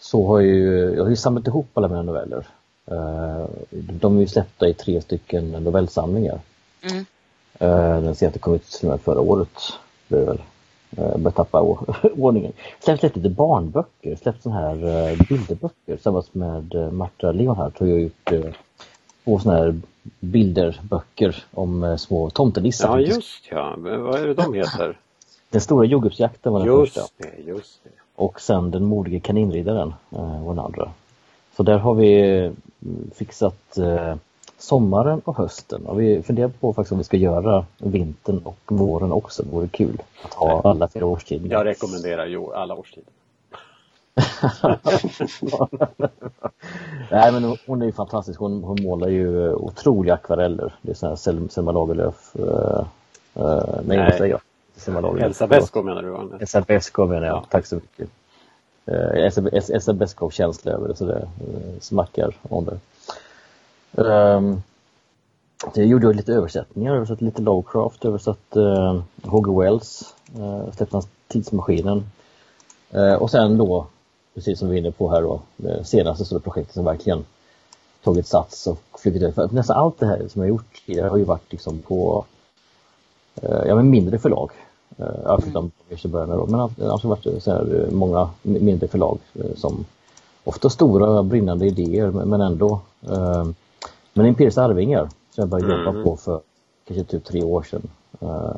[0.00, 2.46] så har jag ju, jag har ju samlat ihop alla mina noveller.
[2.86, 6.40] Eh, de är ju släppta i tre stycken novellsamlingar.
[6.82, 7.04] Mm.
[7.58, 9.58] Eh, den senaste kom ut förra året.
[10.08, 10.42] Det är väl.
[10.96, 11.60] Eh, Jag börjar tappa
[12.16, 12.52] ordningen.
[12.80, 15.94] Släppt lite barnböcker, släppt sådana här eh, bilderböcker.
[15.94, 18.32] Tillsammans med eh, Marta Leonhardt har jag gjort
[19.24, 19.80] två sådana här
[20.20, 22.98] bilderböcker om små tomtenissar.
[22.98, 23.76] Ja, just ja.
[23.78, 24.98] Men Vad är det de heter?
[25.50, 27.00] Den stora jordgubbsjakten var den första.
[27.00, 27.90] Just det, just det.
[28.14, 30.90] Och sen Den modige kaninriddaren var den andra.
[31.56, 32.52] Så där har vi
[33.14, 33.78] fixat
[34.62, 35.86] sommaren och hösten.
[35.86, 39.42] Och vi funderar på faktiskt om vi ska göra vintern och våren också.
[39.42, 41.50] Det vore kul att ha alla fyra årstider.
[41.50, 43.08] Jag rekommenderar ju alla årstider.
[47.10, 48.40] Nej men hon är ju fantastisk.
[48.40, 50.74] Hon, hon målar ju eh, otroliga akvareller.
[50.82, 52.36] Det är sådana här Sel- Selma Lagerlöf.
[52.38, 52.44] Uh,
[53.36, 54.34] uh, nej, Nej.
[54.76, 55.26] Selma Lagerlöf.
[55.26, 56.36] Elsa Beskow menar du?
[56.40, 57.36] Elsa Beskow menar jag.
[57.36, 57.44] Ja.
[57.50, 58.08] Tack så mycket.
[58.88, 62.78] Uh, Elsa, Elsa Beskow-känsla över det så det uh, smackar om det.
[63.92, 64.62] Um,
[65.74, 69.60] jag gjorde lite översättningar, översatt lite Lovecraft, översatt uh, H.G.
[69.60, 72.04] Wells, uh, släppte hans Tidsmaskinen.
[72.92, 73.86] Eh, och sen då,
[74.34, 77.24] precis som vi är inne på här då, det senaste stora projektet som verkligen
[78.04, 79.48] tagit sats och flugit över.
[79.52, 82.24] Nästan allt det här som jag gjort tidigare har ju varit liksom på
[83.42, 84.50] eh, ja, men mindre förlag.
[84.96, 86.12] Eh, förutom mm.
[86.12, 89.54] början då, men det har alltså varit så här, eh, många mi- mindre förlag eh,
[89.56, 89.84] som
[90.44, 92.80] ofta stora brinnande idéer men men ändå.
[94.12, 96.04] Men Imperiets Arvingar som jag började jobba Mm.
[96.04, 96.40] på för
[96.88, 97.90] kanske typ tre år sedan.
[98.20, 98.54] Eh,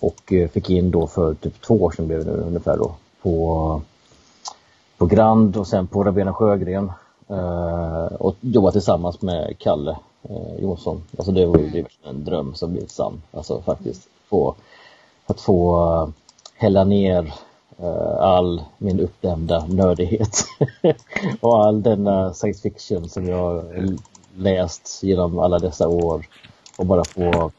[0.00, 2.94] och eh, fick in då för typ två år sedan blev det nu ungefär då
[3.22, 3.82] på,
[4.98, 6.92] på Grand och sen på Rabena Sjögren
[7.28, 9.96] eh, och jobba tillsammans med Kalle
[10.58, 11.02] Jonsson.
[11.18, 13.22] Alltså det var ju det var en dröm som blivit sann.
[13.30, 14.54] Alltså faktiskt få,
[15.26, 16.12] att få
[16.56, 17.34] hälla ner
[18.18, 20.44] all min uppdämda nördighet
[21.40, 23.64] och all denna science fiction som jag
[24.36, 26.26] läst genom alla dessa år
[26.78, 27.50] och bara få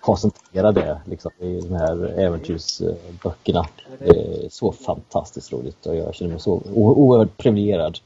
[0.00, 3.66] koncentrera det liksom, i de här äventyrsböckerna.
[3.98, 7.98] Det är så fantastiskt roligt och jag känner mig så oerhört privilegierad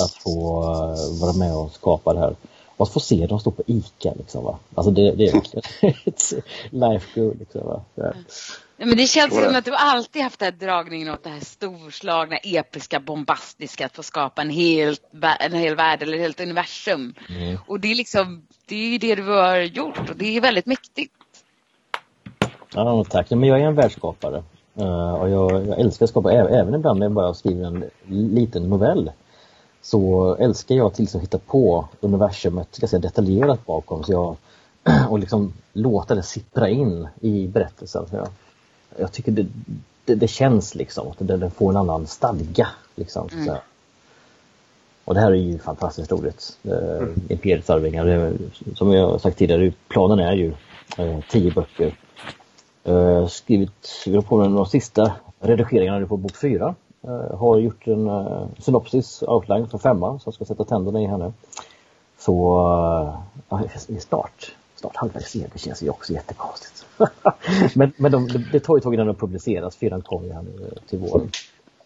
[0.00, 2.36] att få eh, vara med och skapa det här.
[2.76, 4.58] Och att få se dem stå på ICA liksom va.
[4.74, 6.32] Alltså det, det är verkligen ett
[6.70, 7.82] life goal liksom va.
[8.78, 11.40] Ja, men det känns som att du alltid haft den här dragningen åt det här
[11.40, 14.96] storslagna, episka, bombastiska, att få skapa en hel,
[15.40, 17.14] en hel värld eller ett helt universum.
[17.28, 17.58] Mm.
[17.66, 21.12] Och det är liksom, det är det du har gjort och det är väldigt mäktigt.
[22.74, 23.30] Ja, tack.
[23.30, 24.42] Men jag är en världsskapare.
[24.80, 28.68] Uh, och jag, jag, älskar att skapa, även ibland när jag bara skriver en liten
[28.68, 29.10] novell
[29.86, 34.36] så älskar jag till att hitta på universumet ska säga, detaljerat bakom så jag,
[35.10, 38.06] och liksom låta det sippra in i berättelsen.
[38.10, 38.28] Så jag,
[38.98, 39.46] jag tycker det,
[40.04, 42.68] det, det, känns liksom, att det får en annan stadga.
[42.94, 43.56] Liksom, mm.
[45.04, 46.58] Och det här är ju fantastiskt roligt.
[46.64, 47.14] Mm.
[47.28, 48.32] Imperiets arvingar,
[48.74, 50.54] som jag sagt tidigare, planen är ju
[50.98, 51.98] eh, tio böcker.
[52.84, 56.74] Eh, skrivit, vi har på med de sista redigeringarna på bok fyra.
[57.06, 61.32] Eh, har gjort en eh, synopsis, outline för femman som ska sätta tänderna i henne.
[62.18, 63.62] Så eh, ja,
[64.00, 66.86] snart, snart halvvägs igen, det känns ju också jättekonstigt.
[67.74, 70.70] men men de, det tar ju tag innan den publiceras, fyran kommer ju här nu
[70.88, 71.30] till våren.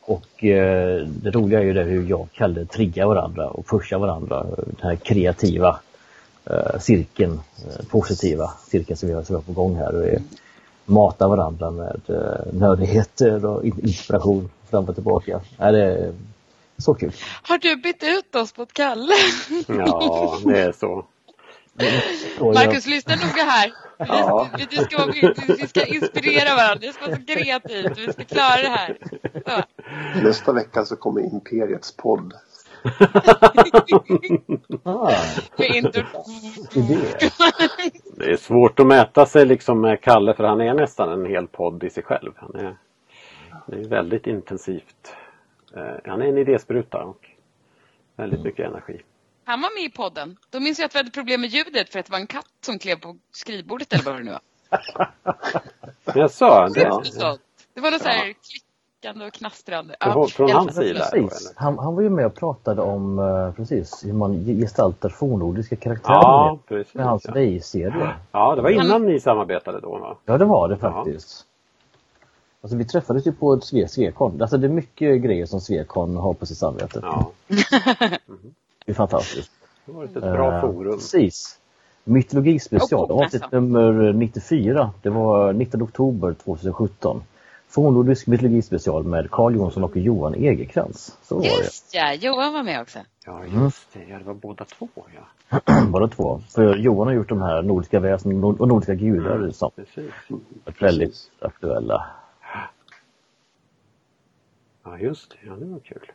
[0.01, 3.99] Och eh, det roliga är ju det hur jag och Kalle triggar varandra och pushar
[3.99, 4.47] varandra.
[4.57, 5.81] Den här kreativa
[6.45, 9.95] eh, cirkeln, eh, positiva cirkeln som vi har, på gång här.
[9.95, 10.21] Och, eh,
[10.85, 15.41] mata varandra med eh, nördigheter och inspiration fram och tillbaka.
[15.59, 16.13] Ja, det är
[16.79, 17.13] så kul.
[17.43, 19.15] Har du bytt ut oss mot Kalle?
[19.67, 21.05] Ja, det är så.
[22.41, 23.73] Marcus, lyssna noga här.
[23.99, 24.49] Ja.
[24.71, 25.07] Vi, ska,
[25.59, 26.87] vi ska inspirera varandra.
[26.87, 27.99] Det ska vara så kreativt.
[27.99, 28.97] Vi ska klara det här.
[29.47, 29.63] Så.
[30.23, 32.35] Nästa vecka så kommer Imperiets podd.
[34.83, 35.13] ah.
[35.57, 35.69] Det
[38.31, 41.85] är svårt att mäta sig liksom med Kalle för han är nästan en hel podd
[41.85, 42.33] i sig själv.
[42.37, 42.77] Han är,
[43.71, 45.15] det är väldigt intensivt.
[45.77, 47.27] Eh, han är en idéspruta och
[48.17, 49.03] väldigt mycket energi.
[49.45, 50.37] Han var med i podden.
[50.51, 52.47] Då minns jag att vi hade problem med ljudet för att det var en katt
[52.61, 54.41] som klev på skrivbordet eller vad det nu var.
[56.21, 56.81] Jag sa det.
[56.81, 57.37] Ja.
[57.75, 58.35] Det var något så här
[59.01, 59.97] klickande och knastrande.
[60.01, 61.05] Ja, från hans sida?
[61.55, 66.17] Han, han, var ju med och pratade om uh, precis hur man gestaltar fornnordiska karaktärer
[66.17, 67.61] ja, precis, med hans ja.
[67.61, 69.07] serie Ja, det var innan han...
[69.07, 70.17] ni samarbetade då va?
[70.25, 71.47] Ja, det var det faktiskt.
[72.63, 74.43] Alltså vi träffades ju på ett Sve Svekon.
[74.43, 77.01] Alltså det är mycket grejer som Svekon har på sitt samvete.
[77.03, 77.31] Ja.
[77.49, 77.63] Mm.
[78.87, 79.51] Det är fantastiskt.
[79.87, 80.93] Det var ett bra uh, forum.
[80.93, 81.59] Precis.
[82.05, 84.91] Mytologispecial, avsnitt nummer 94.
[85.03, 87.23] Det var 19 oktober 2017.
[87.69, 91.17] Fornnordisk mytologispecial med Carl Jonsson och Johan Egerkrans.
[91.23, 92.99] Så var just ja, Johan var med också.
[93.27, 94.01] Ja, just det.
[94.09, 95.61] Ja, det var båda två, ja.
[95.89, 96.41] båda två.
[96.49, 99.63] För Johan har gjort de här nordiska väsen och nordiska gudar mm, precis.
[100.65, 101.31] är väldigt precis.
[101.41, 102.07] aktuella.
[104.83, 105.37] Ja, just det.
[105.47, 106.13] Ja, det var kul.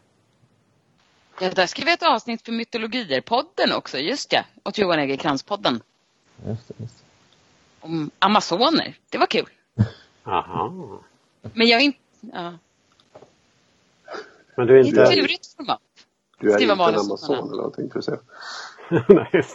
[1.39, 4.43] Ja, där skrev jag ett avsnitt för Mytologier-podden också, just ja.
[4.63, 5.81] Åt Johan Egerkrans-podden.
[6.47, 7.05] Just det, just det.
[7.79, 8.97] Om Amazoner.
[9.09, 9.49] Det var kul.
[10.23, 10.99] Aha.
[11.53, 11.99] Men jag är inte...
[12.21, 12.57] Ja.
[14.55, 15.01] Men du är inte...
[15.01, 15.81] Inte klurigt format.
[16.39, 18.19] Du är inte en amazon eller någonting för att säga.
[19.07, 19.45] Nej,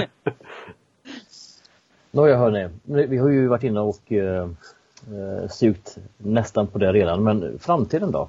[2.10, 4.50] Nåja hörni, vi har ju varit inne och eh,
[5.12, 8.28] eh, sugt nästan på det redan, men framtiden då?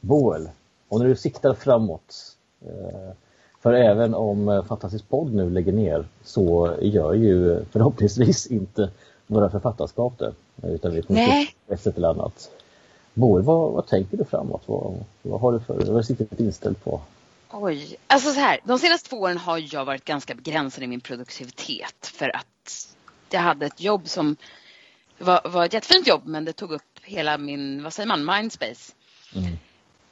[0.00, 0.48] Boel,
[0.88, 2.36] och när du siktar framåt,
[2.66, 3.14] eh,
[3.60, 8.90] för även om eh, Fantastisk podd nu lägger ner så gör ju förhoppningsvis inte
[9.26, 10.32] våra författarskap det.
[10.62, 12.50] Utan vi kommer ett sätt eller annat.
[13.14, 14.62] Boel, vad, vad tänker du framåt?
[14.66, 17.00] Vad, vad har du för, vad siktar du inställd på?
[17.50, 21.00] Oj, alltså så här, de senaste två åren har jag varit ganska begränsad i min
[21.00, 22.94] produktivitet för att
[23.30, 24.36] jag hade ett jobb som
[25.22, 28.92] var, var ett jättefint jobb men det tog upp hela min, vad säger man, mindspace.
[29.34, 29.58] Mm.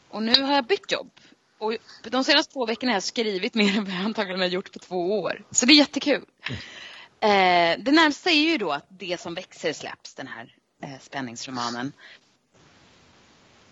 [0.08, 1.10] Och nu har jag bytt jobb.
[1.58, 1.76] Och
[2.10, 4.78] de senaste två veckorna har jag skrivit mer än vad jag antagligen har gjort på
[4.78, 5.42] två år.
[5.50, 6.24] Så det är jättekul.
[6.48, 6.60] Mm.
[7.20, 11.92] Eh, det närmaste är ju då att Det som växer släpps, den här eh, spänningsromanen.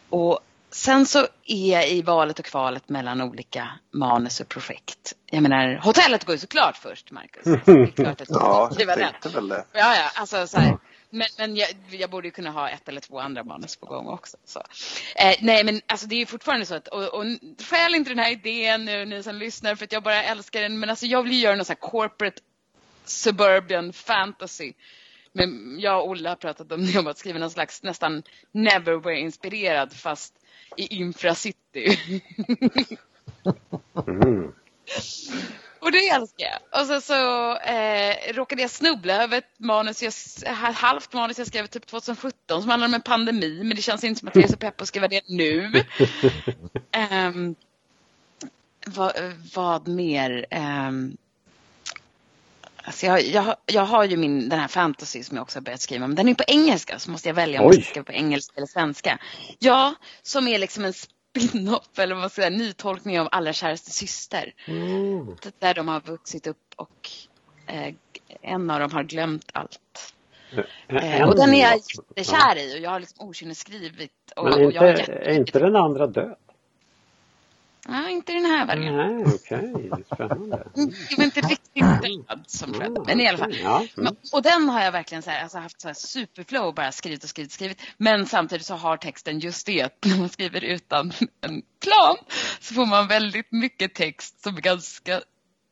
[0.08, 5.14] Och sen så är jag i valet och kvalet mellan olika manus och projekt.
[5.26, 7.44] Jag menar, hotellet går ju såklart först, Marcus.
[7.44, 9.64] det är klart att ja, jag tänkte väl det.
[9.72, 10.78] Ja, ja, alltså så här,
[11.10, 14.36] men, men jag, jag, borde kunna ha ett eller två andra manus på gång också.
[14.44, 14.58] Så.
[15.16, 17.24] Eh, nej men alltså det är fortfarande så att, och, och
[17.58, 20.78] skäl inte den här idén nu ni som lyssnar för att jag bara älskar den.
[20.78, 22.42] Men alltså jag vill göra någon sån här corporate
[23.04, 24.72] suburban fantasy.
[25.32, 28.22] Men jag och Olle har pratat om, om att skriva någon slags nästan
[28.52, 30.34] Neverwhere-inspirerad fast
[30.76, 31.98] i infracity.
[34.06, 34.52] mm.
[35.80, 36.80] Och det älskar jag.
[36.80, 40.02] Och så, så eh, råkade jag snubbla över ett manus,
[40.42, 43.60] jag, halvt manus jag skrev typ 2017 som handlar om en pandemi.
[43.64, 45.72] Men det känns inte som att jag är så pepp att skriva det nu.
[47.10, 47.54] um,
[48.86, 49.12] vad,
[49.54, 50.46] vad mer?
[50.50, 51.16] Um,
[52.88, 55.80] Alltså jag, jag, jag har ju min, den här fantasy som jag också har börjat
[55.80, 57.74] skriva, men den är på engelska så måste jag välja om Oj.
[57.74, 59.18] jag ska skriva på engelska eller svenska.
[59.58, 60.92] Ja, som är liksom en
[61.36, 64.54] spin-off eller vad ska säga, nytolkning av Allra käraste syster.
[64.66, 65.36] Mm.
[65.58, 67.10] Där de har vuxit upp och
[67.66, 67.94] eh,
[68.42, 70.14] en av dem har glömt allt.
[70.88, 74.32] Eh, och den är jag jättekär i och jag har liksom okynnesskrivit.
[74.36, 76.36] Och, Men inte, och jag är inte den andra död?
[77.88, 78.96] Nej, inte den här vargen.
[78.96, 79.74] Nej, okej.
[79.74, 80.02] Okay.
[80.14, 80.68] Spännande.
[80.76, 80.94] Mm.
[81.16, 82.86] var inte riktigt död som Fred.
[82.86, 83.56] Mm, men i alla fall.
[83.62, 83.86] Ja.
[83.96, 84.16] Mm.
[84.32, 87.30] Och den har jag verkligen så här, alltså haft så här superflow bara skrivit och
[87.30, 87.82] skrivit och skrivit.
[87.96, 92.16] Men samtidigt så har texten just det när man skriver utan en plan
[92.60, 95.20] så får man väldigt mycket text som är ganska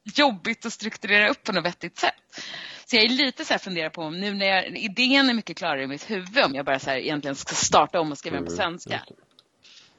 [0.05, 2.45] jobbigt att strukturera upp på något vettigt sätt.
[2.87, 5.57] Så jag är lite så här funderar på om nu när jag, idén är mycket
[5.57, 8.37] klarare i mitt huvud om jag bara så här egentligen ska starta om och skriva
[8.37, 9.03] den på mm, svenska.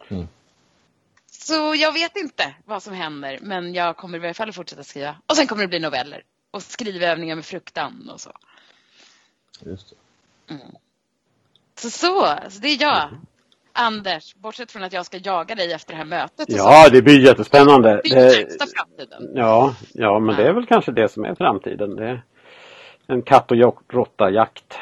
[0.10, 0.28] Mm.
[1.48, 4.84] Så jag vet inte vad som händer, men jag kommer i alla fall att fortsätta
[4.84, 5.16] skriva.
[5.28, 8.32] Och sen kommer det bli noveller och skrivövningar med fruktan och så.
[9.66, 10.54] Just det.
[10.54, 10.68] Mm.
[11.76, 13.08] Så, så, så det är jag.
[13.08, 13.22] Mm.
[13.74, 16.46] Anders, bortsett från att jag ska jaga dig efter det här mötet.
[16.50, 16.92] Ja, så.
[16.92, 17.96] det blir jättespännande.
[17.96, 19.32] Det blir nästa framtiden.
[19.36, 20.42] Ja, ja, men ja.
[20.42, 21.96] det är väl kanske det som är framtiden.
[21.96, 22.24] Det är
[23.08, 24.78] en katt och råtta-jakt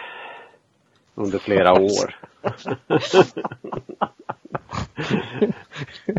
[1.15, 2.19] under flera år.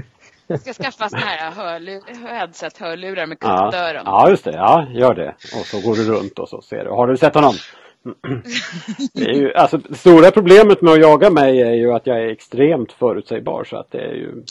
[0.46, 4.02] Jag ska skaffa sådana här hörlur, headset-hörlurar med kuttöron.
[4.04, 4.24] Ja.
[4.24, 4.52] ja, just det.
[4.52, 5.34] Ja, gör det.
[5.60, 6.90] Och så går du runt och så ser du.
[6.90, 7.54] Har du sett honom?
[9.14, 12.28] Det, ju, alltså, det stora problemet med att jaga mig är ju att jag är
[12.28, 14.42] extremt förutsägbar så att det är ju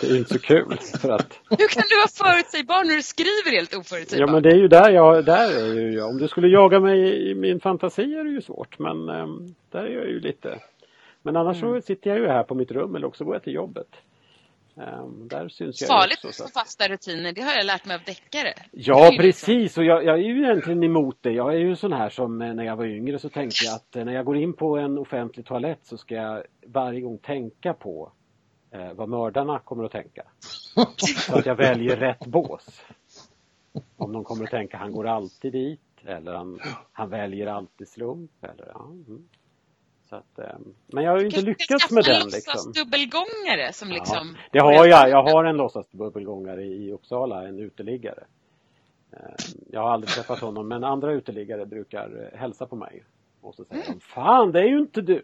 [0.00, 0.78] det är inte så kul.
[1.00, 1.40] För att...
[1.50, 4.26] Hur kan du vara förutsägbar när du skriver helt oförutsägbar?
[4.26, 6.08] Ja men det är ju där jag, där är ju jag.
[6.08, 9.84] Om du skulle jaga mig i min fantasi är det ju svårt men um, där
[9.84, 10.58] är jag ju lite
[11.22, 11.80] Men annars mm.
[11.80, 13.88] så sitter jag ju här på mitt rum eller också går jag till jobbet.
[14.78, 18.02] Um, där syns jag Farligt också, med fasta rutiner, det har jag lärt mig av
[18.02, 18.54] deckare.
[18.70, 21.30] Ja precis och jag, jag, är ju egentligen emot det.
[21.30, 23.96] Jag är ju sån här som eh, när jag var yngre så tänkte jag att
[23.96, 27.74] eh, när jag går in på en offentlig toalett så ska jag varje gång tänka
[27.74, 28.12] på
[28.70, 30.22] eh, vad mördarna kommer att tänka.
[31.26, 32.82] så att jag väljer rätt bås.
[33.96, 36.60] Om de kommer att tänka han går alltid dit eller han,
[36.92, 38.84] han väljer alltid slump eller ja.
[38.84, 39.28] Mm.
[40.12, 42.28] Att, ehm, men jag har ju inte lyckats med den.
[42.28, 42.72] Liksom.
[42.72, 44.36] dubbelgångare som liksom...
[44.36, 45.10] Ja, det har jag.
[45.10, 48.24] Jag har en låtsasdubbelgångare i Uppsala, en uteliggare.
[49.12, 53.04] Ehm, jag har aldrig träffat honom men andra uteliggare brukar eh, hälsa på mig.
[53.40, 53.98] Och så säger mm.
[53.98, 55.22] de Fan det är ju inte du!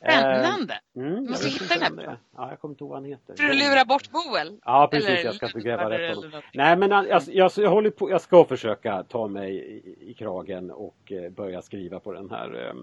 [0.00, 0.80] Spännande!
[0.96, 2.18] Mm, du måste hitta den här.
[2.36, 3.34] Ja, jag kommer inte ihåg vad han heter.
[3.36, 4.60] För att lura bort Boel?
[4.64, 5.08] Ja, precis.
[5.08, 6.42] Eller, jag ska inte gräva rätt honom.
[6.54, 10.70] Nej, men jag, jag, jag, håller på, jag ska försöka ta mig i, i kragen
[10.70, 12.74] och eh, börja skriva på den här eh,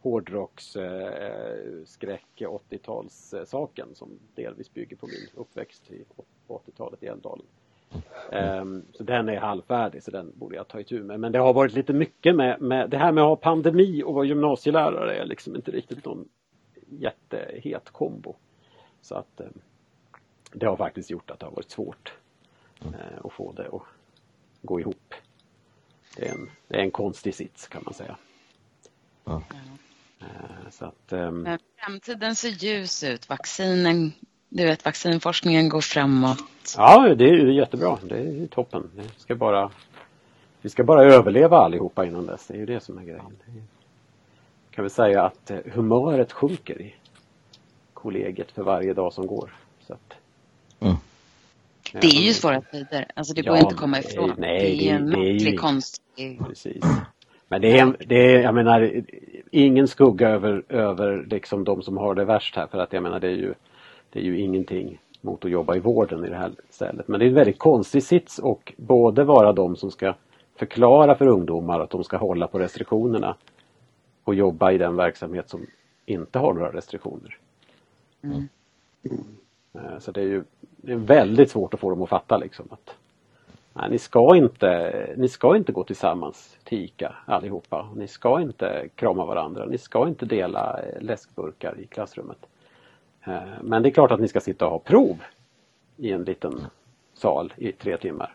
[0.00, 6.04] hårdrocks eh, skräck 80-tals eh, saken som delvis bygger på min uppväxt i,
[6.46, 7.46] på 80-talet i Älvdalen.
[8.32, 11.20] Um, så den är halvfärdig så den borde jag ta itu med.
[11.20, 14.14] Men det har varit lite mycket med, med det här med att ha pandemi och
[14.14, 16.28] vara gymnasielärare är liksom inte riktigt någon
[16.88, 18.36] jättehet kombo.
[19.02, 19.60] Så att um,
[20.52, 22.12] det har faktiskt gjort att det har varit svårt
[22.86, 23.82] uh, att få det att
[24.62, 25.14] gå ihop.
[26.16, 28.16] Det är en, det är en konstig sits kan man säga.
[29.24, 29.42] Ja.
[30.22, 33.28] Uh, så att, um, Men framtiden ser ljus ut.
[33.28, 34.12] Vaccinen
[34.56, 36.44] du vet, vaccinforskningen går framåt.
[36.76, 37.98] Ja, det är jättebra.
[38.02, 38.90] Det är toppen.
[38.96, 39.70] Det ska bara,
[40.60, 42.46] vi ska bara överleva allihopa innan dess.
[42.46, 43.36] Det är ju det som är grejen.
[44.70, 46.94] kan vi säga att eh, humöret sjunker i
[47.94, 49.54] kollegiet för varje dag som går.
[49.86, 50.14] Så att,
[50.80, 50.96] mm.
[51.92, 53.06] Det är ju svåra tider.
[53.14, 54.34] Alltså det går ja, inte att komma ifrån.
[54.38, 56.40] Nej, det är ju en märklig konstig...
[56.46, 56.84] Precis.
[57.48, 59.02] Men det är, det är, jag menar,
[59.50, 63.20] ingen skugga över, över liksom de som har det värst här för att jag menar
[63.20, 63.54] det är ju
[64.14, 67.08] det är ju ingenting mot att jobba i vården i det här stället.
[67.08, 70.14] Men det är en väldigt konstig sits och både vara de som ska
[70.56, 73.36] förklara för ungdomar att de ska hålla på restriktionerna
[74.24, 75.66] och jobba i den verksamhet som
[76.06, 77.38] inte har några restriktioner.
[78.22, 78.48] Mm.
[79.74, 80.44] Eh, så det är ju
[80.76, 82.94] det är väldigt svårt att få dem att fatta liksom att
[83.72, 87.88] nej, ni, ska inte, ni ska inte gå tillsammans till ICA allihopa.
[87.96, 89.66] Ni ska inte krama varandra.
[89.66, 92.46] Ni ska inte dela läskburkar i klassrummet.
[93.24, 95.18] Eh, men det är klart att ni ska sitta och ha prov
[95.96, 96.66] i en liten
[97.14, 98.34] sal i tre timmar.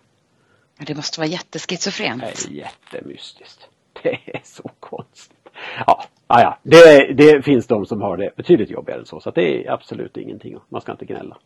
[0.77, 2.21] Det måste vara jätteskizofrent.
[2.21, 3.69] Det är jättemystiskt.
[4.03, 5.49] Det är så konstigt.
[5.85, 9.19] Ja, ja, det, det finns de som har det betydligt jobbigare än så.
[9.19, 10.57] Så det är absolut ingenting.
[10.69, 11.37] Man ska inte gnälla.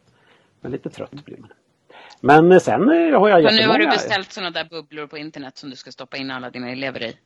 [0.62, 1.50] Men lite trött blir man.
[2.22, 3.90] Men eh, sen eh, har jag Så nu har du jättemånga...
[3.90, 7.18] beställt sådana där bubblor på internet som du ska stoppa in alla dina elever i.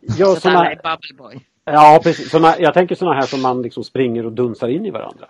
[0.00, 1.40] Ja, så att alla är bubble boy.
[1.64, 2.30] ja precis.
[2.30, 5.28] Såna, jag tänker sådana här som man liksom springer och dunsar in i varandra.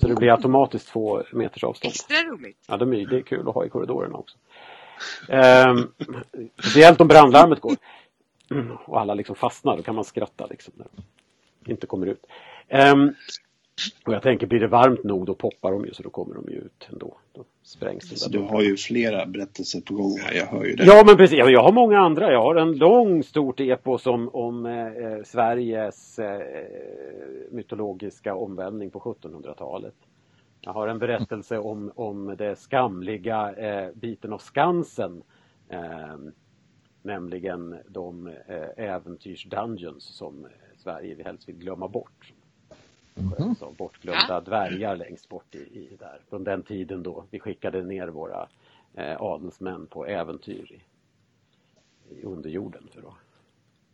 [0.00, 1.92] Så det blir automatiskt två meters avstånd.
[1.92, 2.64] Extra roligt.
[2.66, 4.36] Ja, de är, det är kul att ha i korridorerna också.
[5.28, 5.88] Ehm,
[6.58, 7.76] speciellt om brandlarmet går.
[8.86, 10.86] Och alla liksom fastnar, då kan man skratta liksom när
[11.64, 12.26] de inte kommer ut.
[12.68, 13.14] Ehm,
[14.04, 16.44] och jag tänker, blir det varmt nog då poppar de ju så då kommer de
[16.52, 17.16] ju ut ändå.
[17.32, 20.84] Då sprängs Så du har ju flera berättelser på gång här, jag hör ju det.
[20.84, 22.32] Ja men precis, Ja, jag har många andra.
[22.32, 26.40] Jag har en lång stort epos om, om eh, eh, Sveriges eh,
[27.50, 29.94] mytologiska omvälvning på 1700-talet.
[30.60, 35.22] Jag har en berättelse om, om det skamliga eh, biten av Skansen.
[35.68, 36.16] Eh,
[37.02, 42.32] nämligen de eh, äventyrs-dungeons som eh, Sverige helst vill glömma bort.
[43.20, 43.54] Mhm.
[43.54, 46.20] Så bortglömda dvärgar längst bort i, i där.
[46.28, 48.48] Från den tiden då vi skickade ner våra
[48.94, 50.82] eh, adelsmän på äventyr i,
[52.14, 53.14] i underjorden för att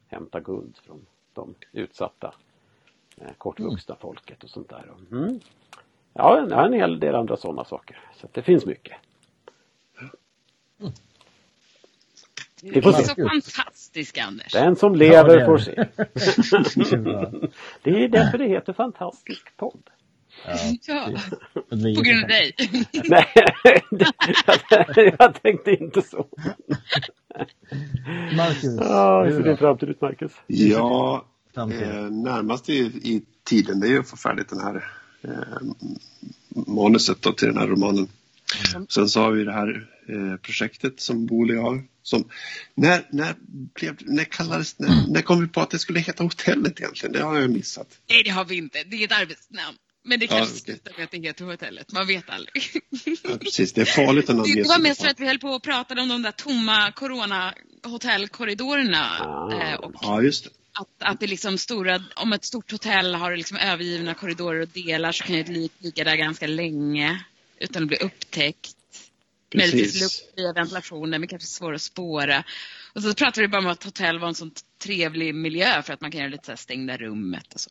[0.06, 2.34] hämta guld från de utsatta
[3.16, 4.84] eh, kortvuxna folket och sånt där.
[5.10, 5.40] Mm.
[6.12, 7.98] Ja, jag har en hel del andra sådana saker.
[8.14, 8.96] Så det finns mycket.
[12.62, 14.52] Vi får är så fantastisk Anders.
[14.52, 15.64] Den som Ja, lever får det.
[15.64, 15.74] se.
[17.82, 19.82] Det är därför det heter fantastisk podd.
[20.86, 21.06] Ja,
[21.70, 22.54] Vi- på grund av dig.
[23.04, 23.26] Nej,
[25.18, 26.26] jag tänkte inte så.
[28.36, 30.32] Marcus, Ja, hur ser du din framtid ut Marcus?
[30.46, 31.24] Ja,
[31.56, 31.62] eh,
[32.10, 34.84] närmast i, i tiden det är ju att få färdigt den här
[35.22, 35.30] eh,
[36.66, 38.08] manuset då, till den här romanen.
[38.88, 41.82] Sen så har vi det här eh, projektet som Booli har.
[42.06, 42.28] Som,
[42.74, 43.34] när, när,
[43.74, 47.12] blev, när, kallades, när, när kom vi på att det skulle heta Hotellet egentligen?
[47.12, 47.88] Det har jag missat.
[48.10, 48.82] Nej, det har vi inte.
[48.84, 49.76] Det är ett arbetsnamn.
[50.04, 50.60] Men det Ja, kanske okej.
[50.60, 51.92] slutar med att det heter hotellet.
[51.92, 52.62] Man vet aldrig.
[53.22, 55.48] Ja, precis, det är farligt att namnge Det, var mest för att vi höll på
[55.48, 59.06] och pratade om de där tomma corona-hotellkorridorerna.
[59.20, 59.62] Ah.
[59.62, 60.50] Eh, och Ja, just det.
[60.80, 65.12] att, att det liksom stora, om ett stort hotell har liksom övergivna korridorer och delar
[65.12, 67.24] så kan ju ett lik ligga där ganska länge
[67.60, 68.75] utan att bli upptäckt.
[69.54, 70.02] Möjligtvis Precis.
[70.02, 72.44] luftfria ventilationen men kanske svår att spåra.
[72.94, 74.50] Och så pratade vi bara om att hotell var en sån
[74.82, 77.70] trevlig miljö för att man kan göra lite så här stängda rummet och så.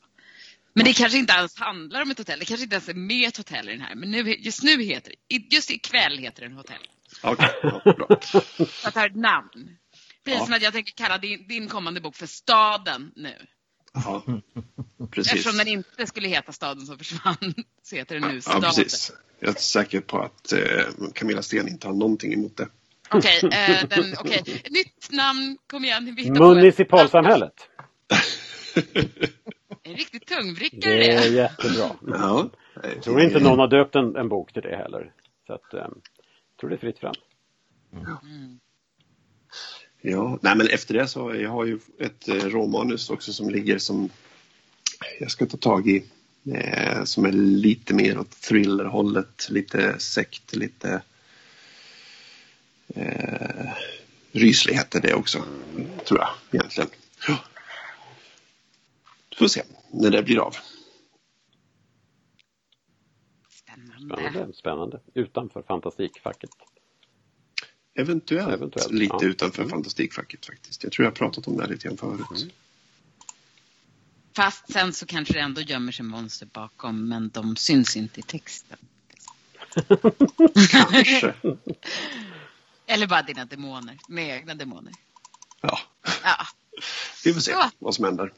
[0.73, 2.39] Men det kanske inte alls handlar om ett hotell.
[2.39, 3.95] Det kanske inte ens är med ett hotell i den här.
[3.95, 6.87] Men nu, just nu heter det, just ikväll heter den hotell.
[7.21, 8.19] Okej, ja, bra.
[8.21, 9.77] Så att det har ett namn.
[10.25, 10.45] Precis Ja.
[10.45, 13.35] som att jag tänker kalla din, din kommande bok för Staden nu.
[13.95, 14.23] Ja,
[15.11, 15.33] precis.
[15.33, 18.61] Eftersom den inte skulle heta Staden som försvann så heter den nu Ja, Staden.
[18.61, 19.11] precis.
[19.39, 20.59] Jag är säker på att eh,
[21.13, 22.67] Camilla Sten inte har någonting emot det.
[23.09, 24.43] Okej, eh, den- okej.
[24.63, 26.15] Ett nytt namn, kom igen.
[26.39, 27.53] Municipalsamhället.
[29.83, 31.95] En riktig tungvrickare Det är jättebra.
[32.07, 32.49] Ja.
[32.83, 35.11] Jag tror inte någon har döpt en, en bok till det heller.
[35.47, 35.93] Så att, eh, jag
[36.59, 37.13] tror det är fritt fram.
[37.93, 38.59] Mm.
[40.07, 43.77] Ja, nej men efter det så jag har ju ett eh, råmanus också som ligger
[43.77, 44.09] som
[45.19, 46.03] jag ska ta tag i.
[46.53, 51.01] Eh, som är lite mer åt thrillerhållet, lite sekt, lite
[52.87, 53.69] eh,
[54.31, 55.43] ryslighet är det också,
[56.05, 56.89] tror jag egentligen.
[57.27, 57.37] Ja.
[59.37, 60.55] Får se när det blir av.
[63.49, 64.15] Spännande.
[64.15, 64.53] Spännande.
[64.53, 64.99] Spännande.
[65.13, 66.49] Utanför fantastikfacket.
[67.95, 69.25] Eventuellt, Eventuellt, lite ja.
[69.27, 69.69] utanför Mm.
[69.69, 70.83] fantastikfacket faktiskt.
[70.83, 72.53] Jag tror jag har pratat om det här lite grann förut.
[74.35, 78.23] Fast sen så kanske det ändå gömmer sig monster bakom men de syns inte i
[78.23, 78.77] texten.
[80.69, 81.33] Kanske.
[82.87, 84.93] Eller bara dina demoner, med egna demoner.
[85.61, 85.79] Ja,
[86.23, 86.47] Ja.
[87.23, 87.71] vi får se Ja.
[87.79, 88.33] vad som händer.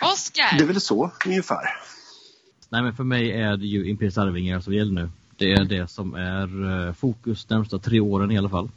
[0.00, 0.58] Oscar!
[0.58, 1.64] Det är väl så ungefär.
[2.68, 5.10] Nej men för mig är det ju Imperiets Arvingar som gäller nu.
[5.40, 8.68] Det är det som är eh, fokus de närmsta tre åren i alla fall.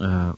[0.00, 0.32] Eh,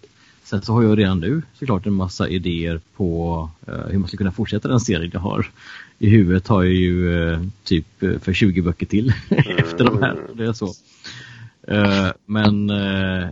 [0.45, 4.17] sen så har jag redan nu såklart en massa idéer på eh, hur man ska
[4.17, 5.51] kunna fortsätta den serien jag har.
[5.99, 9.13] I huvudet har jag ju typ för 20 böcker till
[9.59, 10.19] efter de här.
[10.35, 10.75] Det är så.
[12.27, 12.71] Men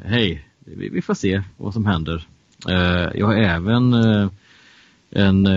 [0.05, 2.27] hej, vi får se vad som händer.
[3.15, 3.95] Jag har även
[5.11, 5.49] en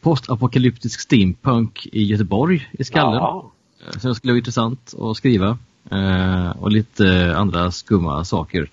[0.00, 3.14] postapokalyptisk steampunk i Göteborg i skallen.
[3.14, 3.52] Ja.
[3.86, 5.58] Eh, det skulle vara intressant att skriva.
[5.90, 8.70] Eh, och lite andra skumma saker.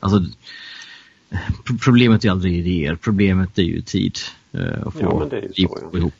[0.00, 0.24] Alltså,
[1.64, 4.18] pro- problemet är aldrig idéer, problemet är ju tid.
[4.52, 6.14] Eh, att få Ja, men det är ju så, ihop.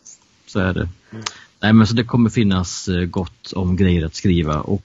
[0.47, 0.89] Så är det.
[1.61, 4.85] Nej men så det kommer finnas gott om grejer att skriva och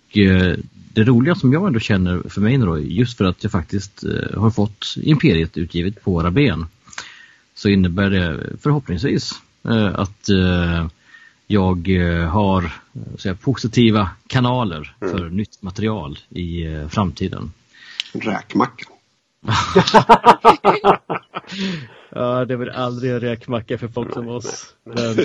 [0.94, 4.04] det roliga som jag ändå känner för mig då, just för att jag faktiskt
[4.38, 6.66] har fått Imperiet utgivet på Raben
[7.56, 9.34] så innebär det förhoppningsvis
[9.94, 10.30] att
[11.48, 12.70] jag eh, har eh,
[13.18, 15.18] säga, positiva kanaler mm.
[15.18, 17.52] för nytt material i eh, framtiden.
[18.14, 18.86] Räkmacka.
[22.10, 24.76] ja, det väl aldrig en räkmacka för folk som oss.
[24.84, 25.18] Men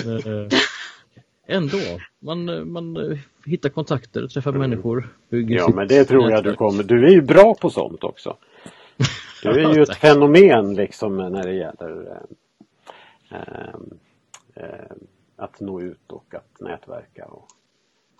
[1.47, 1.77] ändå,
[2.19, 4.69] man, man hittar kontakter, träffar mm.
[4.69, 5.09] människor.
[5.29, 6.83] Ja, men det tror jag du kommer.
[6.83, 8.37] Du är ju bra på sånt också.
[9.43, 12.21] Du är ju ett fenomen liksom när det gäller
[13.31, 13.37] eh,
[14.55, 14.95] eh,
[15.39, 17.47] att nå ut och att nätverka och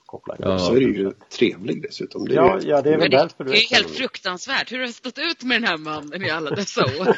[0.05, 0.45] koppla ihop.
[0.45, 0.59] Ja.
[0.59, 2.26] Så är du ju trevlig dessutom.
[2.26, 4.72] Det ja, ja, det är väl därför du är Det är helt fruktansvärt.
[4.72, 7.17] Hur har du stått ut med den här mannen i alla dessa år?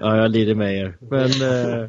[0.00, 0.96] ja, jag lider med er.
[1.00, 1.88] Men eh,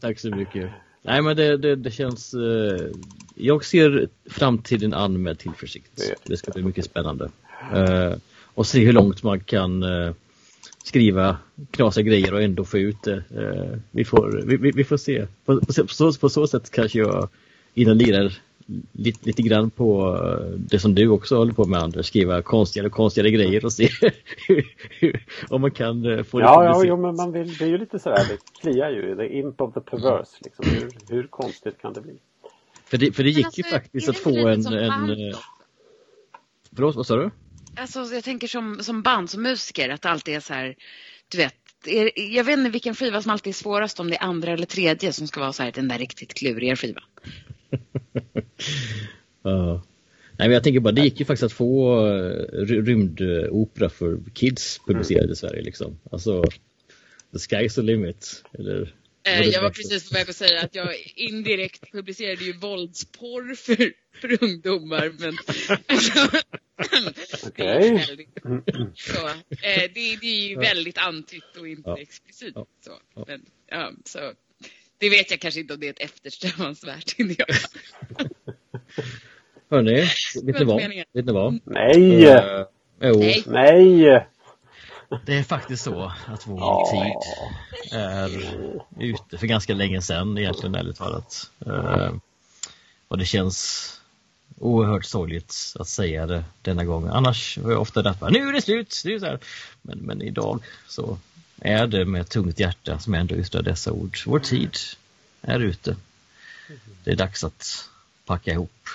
[0.00, 0.70] tack så mycket.
[1.02, 2.34] Nej, men det, det, det känns...
[2.34, 2.86] Eh,
[3.34, 6.02] jag ser framtiden an med tillförsikt.
[6.24, 7.30] Det ska bli mycket spännande.
[7.74, 8.12] Eh,
[8.54, 10.14] och se hur långt man kan eh,
[10.84, 11.36] skriva
[11.70, 13.16] knasiga grejer och ändå få ut det.
[13.16, 15.26] Eh, vi, får, vi, vi, får se.
[15.44, 17.28] På, på, så, på så sätt kanske jag
[17.74, 18.38] innan lirar
[18.92, 20.18] lite, lite grann på
[20.56, 23.88] det som du också håller på med Anders, skriva konstigare och konstigare grejer och se
[25.48, 27.78] om man kan eh, få det Ja, ja jo, men man vill, det är ju
[27.78, 30.64] lite sådär, det kliar ju, the imp of the perverse, liksom.
[30.68, 32.18] hur, hur konstigt kan det bli?
[32.84, 34.66] För det, för det gick alltså, ju faktiskt att få en...
[34.66, 35.34] en
[36.76, 37.30] Förlåt, vad sa du?
[37.76, 40.76] Alltså jag tänker som, som band, som musiker, att det alltid är så här,
[41.28, 41.54] du vet,
[42.14, 45.12] jag vet inte vilken skiva som alltid är svårast, om det är andra eller tredje
[45.12, 47.04] som ska vara så här, den där riktigt kluriga skivan.
[49.46, 49.82] uh.
[50.38, 54.80] Nej, men jag tänker bara, det gick ju faktiskt att få uh, rymdopera för kids
[54.86, 55.98] publicerad i Sverige liksom.
[56.12, 56.42] Alltså,
[57.32, 58.44] the sky's the limit.
[58.58, 58.94] Eller
[59.24, 63.92] Eh, jag var precis på väg att säga att jag indirekt publicerade ju våldsporr för,
[64.20, 65.12] för ungdomar.
[65.18, 65.36] Men
[67.46, 67.98] okay.
[68.94, 71.98] så, eh, det, det, är ju väldigt antytt och inte ja.
[71.98, 72.54] explicit.
[72.54, 72.98] Så.
[73.26, 74.32] Men, ja, så,
[74.98, 77.48] det vet jag kanske inte om det är ett eftersträvansvärt ideal.
[79.70, 80.00] Hörni,
[80.44, 80.82] vet ni vad?
[81.12, 81.60] Vet ni vad?
[81.64, 82.26] Nej!
[82.26, 82.66] Uh,
[82.98, 83.42] Nej!
[83.46, 84.26] Nej!
[85.26, 86.88] Det är faktiskt så att vår ja.
[86.92, 88.30] tid är
[89.00, 91.50] ute för ganska länge sedan egentligen ärligt talat.
[91.66, 92.14] Uh,
[93.08, 94.01] och det känns
[94.62, 97.08] oerhört sorgligt att säga det denna gång.
[97.08, 99.02] Annars var jag ofta där nu är det slut.
[99.04, 99.38] Det är så här.
[99.82, 101.18] Men, men idag så
[101.60, 104.18] är det med tungt hjärta som jag ändå yttrar dessa ord.
[104.26, 104.76] Vår tid
[105.42, 105.96] är ute.
[107.04, 107.88] Det är dags att
[108.26, 108.88] packa ihop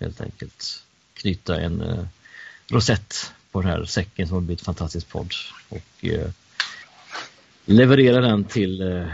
[0.00, 0.82] helt enkelt.
[1.14, 2.04] Knyta en eh,
[2.68, 5.34] rosett på den här säcken som har blivit fantastisk podd
[5.68, 6.30] och eh,
[7.64, 9.06] leverera den till eh,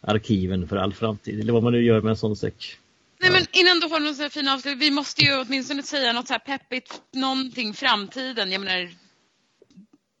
[0.00, 2.79] arkiven för all framtid, eller vad man nu gör med en sån säck.
[3.20, 6.12] Nej men innan du får någon så här fin avslutning, vi måste ju åtminstone säga
[6.12, 8.90] något så här peppigt, någonting framtiden, jag menar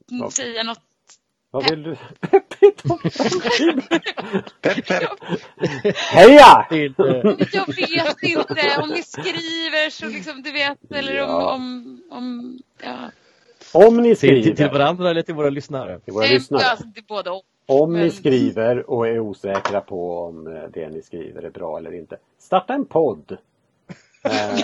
[0.08, 0.30] ja.
[0.30, 0.82] säga något
[1.52, 1.96] vad vill du?
[2.20, 3.82] Peppigt om framtiden?
[4.60, 5.10] Pepp, pepp.
[5.96, 6.66] Heja!
[6.70, 11.52] Jag vet inte om ni skriver så liksom, du vet, eller om, ja.
[11.52, 13.10] om, om ja.
[13.72, 14.42] Om ni skriver...
[14.42, 16.00] Till, till varandra eller till våra lyssnare?
[16.00, 16.64] Till våra lyssnare.
[16.64, 17.32] Alltså, till båda
[17.72, 21.94] Om ni skriver och är osäkra på om eh, det ni skriver är bra eller
[21.94, 22.18] inte.
[22.38, 23.36] Starta en podd.
[24.24, 24.58] eh,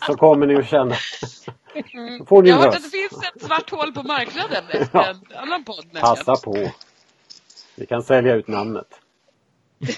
[0.06, 0.94] så kommer ni att känna.
[1.94, 2.26] Mm.
[2.26, 5.10] Får ni Jag har hört att det finns ett svart hål på marknaden efter ja.
[5.10, 5.84] en annan podd.
[6.00, 6.70] Passa på.
[7.76, 9.00] Vi kan sälja ut namnet.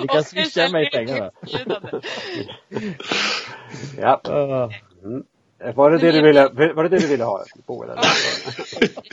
[0.00, 1.30] Ni kan swisha mig pengarna.
[3.98, 4.70] ja.
[5.04, 5.24] Mm.
[5.72, 7.84] Var det det, du ville, var det det du ville ha på?
[7.84, 7.96] Eller?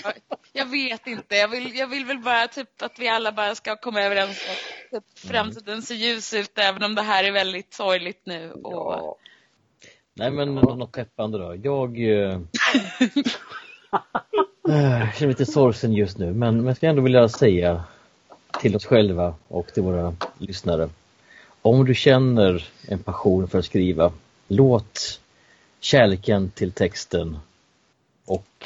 [0.03, 0.13] jag,
[0.53, 1.35] jag vet inte.
[1.35, 4.53] Jag vill, jag vill väl bara typ att vi alla bara ska komma överens om
[4.97, 8.51] att typ, framtiden ser ljus ut även om det här är väldigt sorgligt nu.
[8.51, 8.93] Och...
[8.93, 9.15] Ja.
[10.13, 11.55] Nej men något peppande då.
[11.63, 12.39] Jag äh,
[15.15, 17.83] känner lite sorgsen just nu men, men jag ska ändå vilja säga
[18.59, 20.89] till oss själva och till våra lyssnare.
[21.61, 24.11] Om du känner en passion för att skriva,
[24.47, 25.19] låt
[25.81, 27.37] kärleken till texten
[28.25, 28.65] och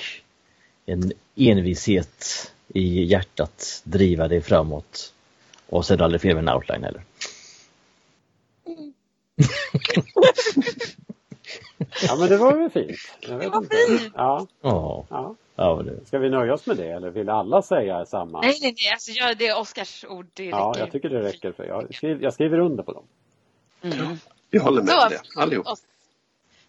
[0.86, 5.14] en envishet i hjärtat driva dig framåt.
[5.70, 7.04] Och sen aldrig fel med en outline heller.
[8.66, 8.94] Mm.
[12.08, 12.98] ja men det var väl fint.
[13.20, 13.76] Jag vet det var inte.
[13.88, 14.14] fint.
[14.16, 14.48] Ja.
[14.62, 15.36] ja.
[15.56, 15.84] ja.
[15.86, 16.06] det...
[16.06, 18.42] Ska vi nöja oss med det eller vill alla säga samma?
[18.42, 18.92] Nej, nej, nej.
[18.92, 20.28] Alltså, jag, det är Oskars ord.
[20.34, 21.52] Det ja, jag tycker det räcker.
[21.52, 23.04] för Jag skriver, jag skriver under på dem.
[23.82, 24.18] Mm.
[24.50, 25.68] Vi håller med om det, allihop.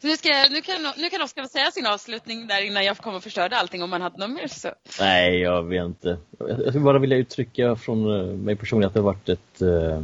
[0.01, 2.97] Så nu, ska jag, nu, kan, nu kan Oskar säga sin avslutning där innan jag
[2.97, 4.69] kommer och förstörde allting om man hade något mer så.
[5.01, 6.17] Nej, jag vet inte.
[6.39, 10.03] Jag skulle bara vilja uttrycka från eh, mig personligen att det har varit ett, eh,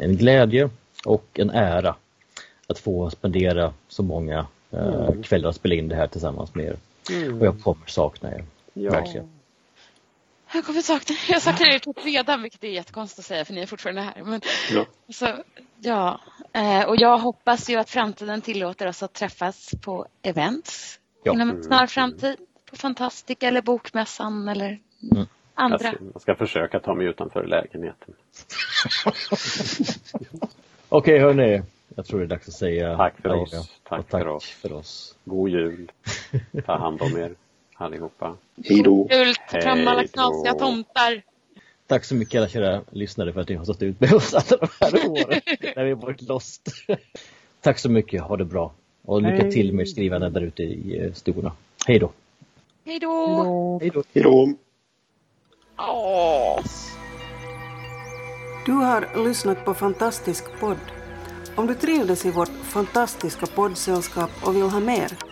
[0.00, 0.70] en glädje
[1.04, 1.94] och en ära
[2.66, 5.22] att få spendera så många eh, mm.
[5.22, 6.76] kvällar och spela in det här tillsammans med er.
[7.10, 7.40] Mm.
[7.40, 8.44] Och jag kommer sakna er.
[8.74, 8.90] Ja.
[8.90, 9.28] Verkligen.
[10.54, 13.60] Jag kommer sakna Jag saknar er typ redan, vilket är jättekonstigt att säga för ni
[13.60, 14.22] är fortfarande här.
[14.24, 14.40] Men,
[14.72, 14.86] Ja.
[15.12, 15.28] så,
[15.80, 16.20] ja.
[16.52, 21.32] Eh, och jag hoppas ju att framtiden tillåter oss att träffas på events Ja.
[21.32, 22.36] inom en snar framtid.
[22.70, 24.78] På Fantastica eller Bokmässan eller Mm.
[25.16, 25.78] Jag andra.
[25.78, 28.14] ska, jag ska försöka ta mig utanför lägenheten.
[30.88, 31.62] Okej hörni,
[31.96, 33.50] jag tror det är dags att säga Tack för oss.
[33.82, 34.44] Tack tack för oss.
[34.50, 35.14] för oss.
[35.24, 35.92] God jul.
[36.66, 37.34] Ta hand om er
[37.82, 38.36] allihopa.
[38.64, 39.08] Hej då.
[39.50, 41.22] Fram alla knasiga tomtar.
[41.86, 44.56] Tack så mycket alla kära lyssnare för att ni har stått ut med oss alla
[44.60, 45.40] de här åren
[45.76, 46.68] när vi har varit lost.
[47.60, 48.72] Tack så mycket, ha det bra.
[49.04, 49.52] Och lycka Hej.
[49.52, 51.52] till med skrivandet där ute i eh, stugorna.
[51.86, 52.12] Hej då!
[52.84, 53.78] Hej då!
[53.80, 54.02] Hej då!
[54.14, 54.54] Hej då.
[58.66, 60.78] Du har lyssnat på Fantastisk podd.
[61.56, 65.31] Om du trivdes i vårt fantastiska poddsällskap och vill ha mer